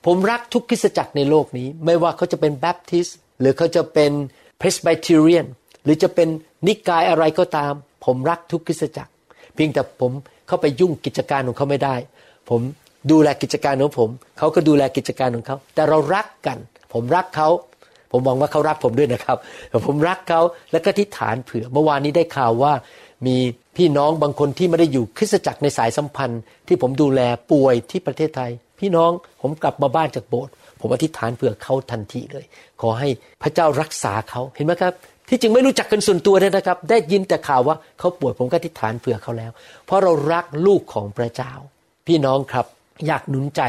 [0.06, 3.06] ผมรักทุกคริสตจักรในโลกนี้ ไม่ว่าเขาจะเป็นแบปทิส
[3.40, 4.12] หรือเขาจะเป็น
[4.58, 5.46] เพรสไบเทเรียน
[5.84, 6.28] หรือจะเป็น
[6.66, 7.72] นิกายอะไรก็ตาม
[8.04, 9.12] ผมรักทุกคริสตจักร
[9.54, 10.12] เพียงแต่ผม
[10.48, 11.96] เข้าไปยุ่งกิจการของเขาไม่ได้
[12.50, 12.60] ผม
[13.10, 16.58] ดูแลกิจการของผม เขาก็ดูแลกิจการของเขา แต่เรารักกัน
[16.92, 17.48] ผมรักเขา
[18.10, 19.36] ผมมองว่าเขารักผมด้วยนะครับ
[19.86, 20.40] ผมรักเขา
[20.72, 22.72] และก็ทิฏฐานเผื่อ เมื่อวานนี้ได้ข่าวว่า
[23.26, 23.36] มี
[23.76, 27.20] พี่น้องบางคนที่ไม่ได้อยู่คริสตจักรในสายสัมพันธ์ ที่ผมดูแล
[27.52, 29.10] ป่วยที่ประเทศไทย พี่น้อง
[29.42, 32.44] ผมกลับมาบ้านจากโบสถ์ผมอธิษฐานเผื่อเขาทันทีเลย
[32.80, 33.08] ขอให้
[33.42, 34.92] พระเจ้ารักษาเขาเห็นไหมครับ
[35.28, 39.52] ที่จริงไม่รู้จักกันส่วนตัวเลยนะครับ ได้ยินแต่ข่าวว่าเขาป่วยผมก็อธิษฐานเผื่อเขาแล้ว
[39.86, 41.52] เพราะเรารักลูกของพระเจ้า
[42.06, 42.66] พี่น้องครับ
[43.06, 43.62] อยากหนุนใจ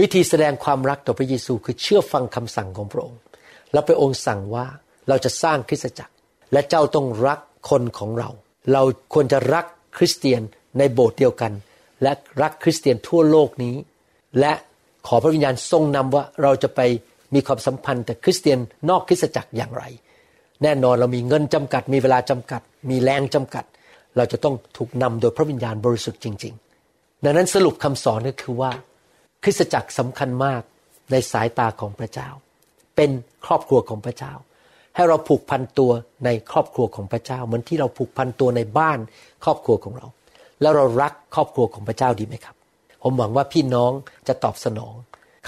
[0.00, 3.18] วิธีแสดงความรักต่อพระเยซูคือเชื่อฟังคำสั่งของพระองค์
[3.74, 4.66] แล้วพระองค์สั่งว่า
[5.08, 6.12] เราจะสร้างคริสตจักร
[6.52, 8.28] และเจ้าต้องรักคนของเรา
[8.72, 8.82] เรา
[9.14, 10.40] ควรจะรักคริสเตียน
[10.78, 11.52] ในโบสถ์เดียวกัน
[12.02, 13.74] และรักคริสเตียนทั่วโลกนี้
[14.40, 14.52] และ
[15.06, 16.80] ขอพระวิญญาณทรงนำว่าเราจะไป
[17.34, 18.58] มีความสัมพันธ์แต่คริสเตียน
[18.90, 19.84] นอกคริสตจักรอย่างไร
[20.62, 22.60] แน่นอนเรามีเงินจำกัด มีเวลาจำกัด
[22.90, 23.64] มีแรงจำกัด
[24.16, 26.54] เราจะต้องถูกนำโดยพระวิญญาณบริสุทธิ์จริง
[26.90, 28.72] ๆ ดังนั้นสรุปคำสอนก็คือว่า
[29.42, 30.62] คริสตจักรสำคัญมาก
[31.10, 32.28] ในสายตาของพระเจ้า
[32.96, 33.10] เป็น
[33.46, 34.32] ครอบครัวของพระเจ้า
[34.94, 35.90] ให้เราผูกพันตัว
[36.24, 38.98] ในครอบครัวของพระเจ้า เหมือนที่เราผูกพันตัวในบ้าน
[39.44, 40.06] ครอบครัวของเรา
[40.60, 42.56] แล้วเรารักครอบครัวของพระเจ้าดีไหมครับ
[43.02, 43.92] ผมหวังว่าพี่น้อง
[44.28, 44.94] จะตอบสนอง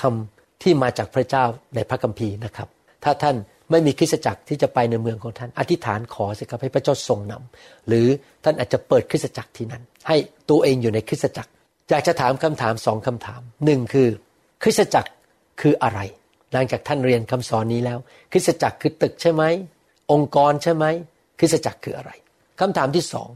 [0.00, 2.68] คำที่มาจากพระเจ้าในพระคัมภีร์นะครับ
[3.04, 3.36] ถ้าท่าน
[3.70, 8.06] ไม่มีคริสตจักรที่จะไปในเมืองของท่าน อธิษฐานขอสิครับให้พระเจ้าทรงนำหรือ
[8.44, 10.16] ท่านอาจจะเปิดคริสตจักรที่นั้น ให้
[10.50, 11.50] ตัวเองอยู่ในคริสตจักร
[11.90, 14.08] อยากจะถามคำถามสองคำถามหนึ่งคือ
[14.62, 15.10] คริสตจักร
[15.60, 16.00] คืออะไร
[16.52, 17.98] หลังจากท่านเรียนคำสอนนี้แล้ว
[18.32, 19.42] คริสตจักรคือตึกใช่ไหม
[20.12, 20.84] องค์กรใช่ไหม
[21.38, 22.10] คริสตจักรคืออะไร
[22.60, 23.28] คำถามที่สอง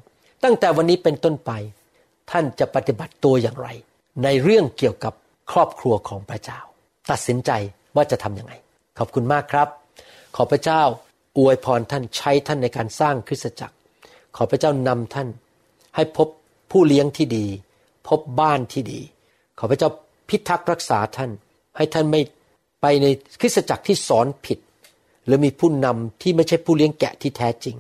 [0.44, 1.50] ตั้งแต่วันนี้เป็นต้นไป
[2.30, 3.68] ท่านจะปฏิบัติตัวอย่างไร
[4.24, 5.14] ในเรื่องเกี่ยวกับ
[5.50, 6.60] ครอบครัวของพระเจ้า
[7.10, 7.50] ตัดสินใจ
[7.96, 8.52] ว่าจะทำยังไง
[8.98, 9.68] ขอบคุณมากครับ
[10.36, 10.82] ขอพระเจ้า
[11.38, 13.76] อวยพรท่านใช้ท่านในการสร้างคริสตจักร
[14.36, 15.28] ขอพระเจ้านำท่าน
[15.96, 16.28] ให้พบ
[16.70, 17.46] ผู้เลี้ยงที่ดี
[18.08, 19.00] พบบ้านที่ดี
[19.58, 19.90] ขอพระเจ้า
[20.28, 21.30] พิทักษ์รักษาท่าน
[21.76, 22.20] ให้ท่านไม่
[22.80, 23.06] ไปใน
[23.40, 24.58] คริสตจักรที่สอนผิด
[25.26, 27.76] หรือมีผู้นำที่ไม่ใช่ผู้เลี้ยงแกะที่แท้จริง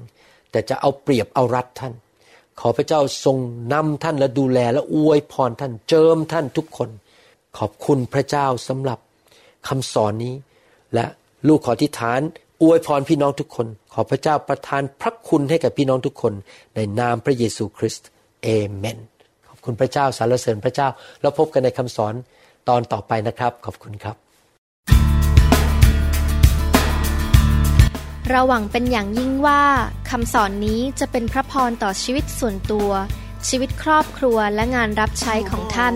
[0.50, 1.94] แต่จะเอาเปรียบเอารัดท่าน
[2.60, 3.36] ขอพระเจ้าทรง
[3.72, 6.88] นำท่านและดูแลและอวยพรท่านเจิมท่านทุกคน
[7.58, 8.98] ขอบคุณพระเจ้าสำหรับ
[9.68, 10.34] คำสอนนี้
[10.94, 11.04] และ
[11.48, 12.20] ลูกขอทิฐาน
[12.62, 16.32] อวยพรพี่น้องทุกคน ขอพระเจ้าประทานพระคุณให้กับพี่น้องทุกคน
[16.74, 18.08] ในนามพระเยซูคริสต์
[18.42, 18.98] เอเมน
[19.48, 20.88] ขอบคุณพระเจ้าสรรเสริญพระเจ้า
[21.20, 22.14] แล้วพบกันในคำสอน
[22.68, 24.16] ตอนต่อไปนะครับ ขอบคุณครับ
[28.30, 29.62] เราหวังเป็นอย่างยิ่งว่า
[30.10, 32.90] คำสอนนี้จะเป็นพระพรต่อชีวิตส่วนตัว
[33.48, 35.94] ชีวิตครอบครัวและงานรับใช้ของท่าน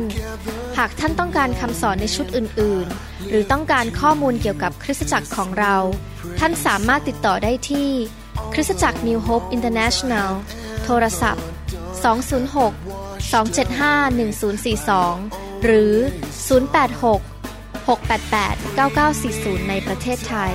[0.79, 5.77] หากท่านต้องการคำสอนในชุดอื่น ๆ หรือต้องการข้อมูลเกี่ยวกับคริสตจักรของเรา
[6.39, 7.91] ท่านสามารถติดต่อได้ที่
[8.55, 10.31] คริสตจักร New Hope International
[10.85, 11.45] โทรศัพท์
[12.15, 14.83] 206 275
[15.23, 15.95] 1042 หรือ
[16.75, 20.55] 086 688 9940 ในประเทศไทย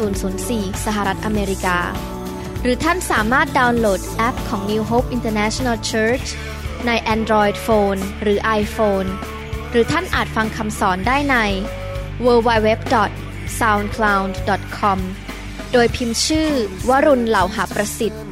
[0.00, 1.78] 98004 สหรัฐอเมริกา
[2.62, 6.26] หรือท่านสามารถดาวน์โหลดแอปของ New Hope International Church
[6.86, 9.08] ใน Android Phone หรือ iPhone
[9.70, 11.36] หรือท่านอาจฟังคำสอนได้ใน
[12.26, 14.98] www.soundcloud.com
[15.72, 16.48] โดยพิมพ์ชื่อ
[16.88, 18.22] วรุณเหล่าหาประสิทธิ์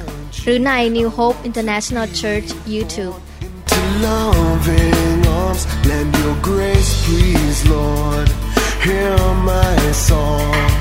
[0.44, 3.16] หรือใน New Hope International Church YouTube
[3.70, 5.11] to loving
[5.52, 5.66] arms.
[5.86, 8.30] Lend your grace, please, Lord.
[8.84, 10.81] Hear my song.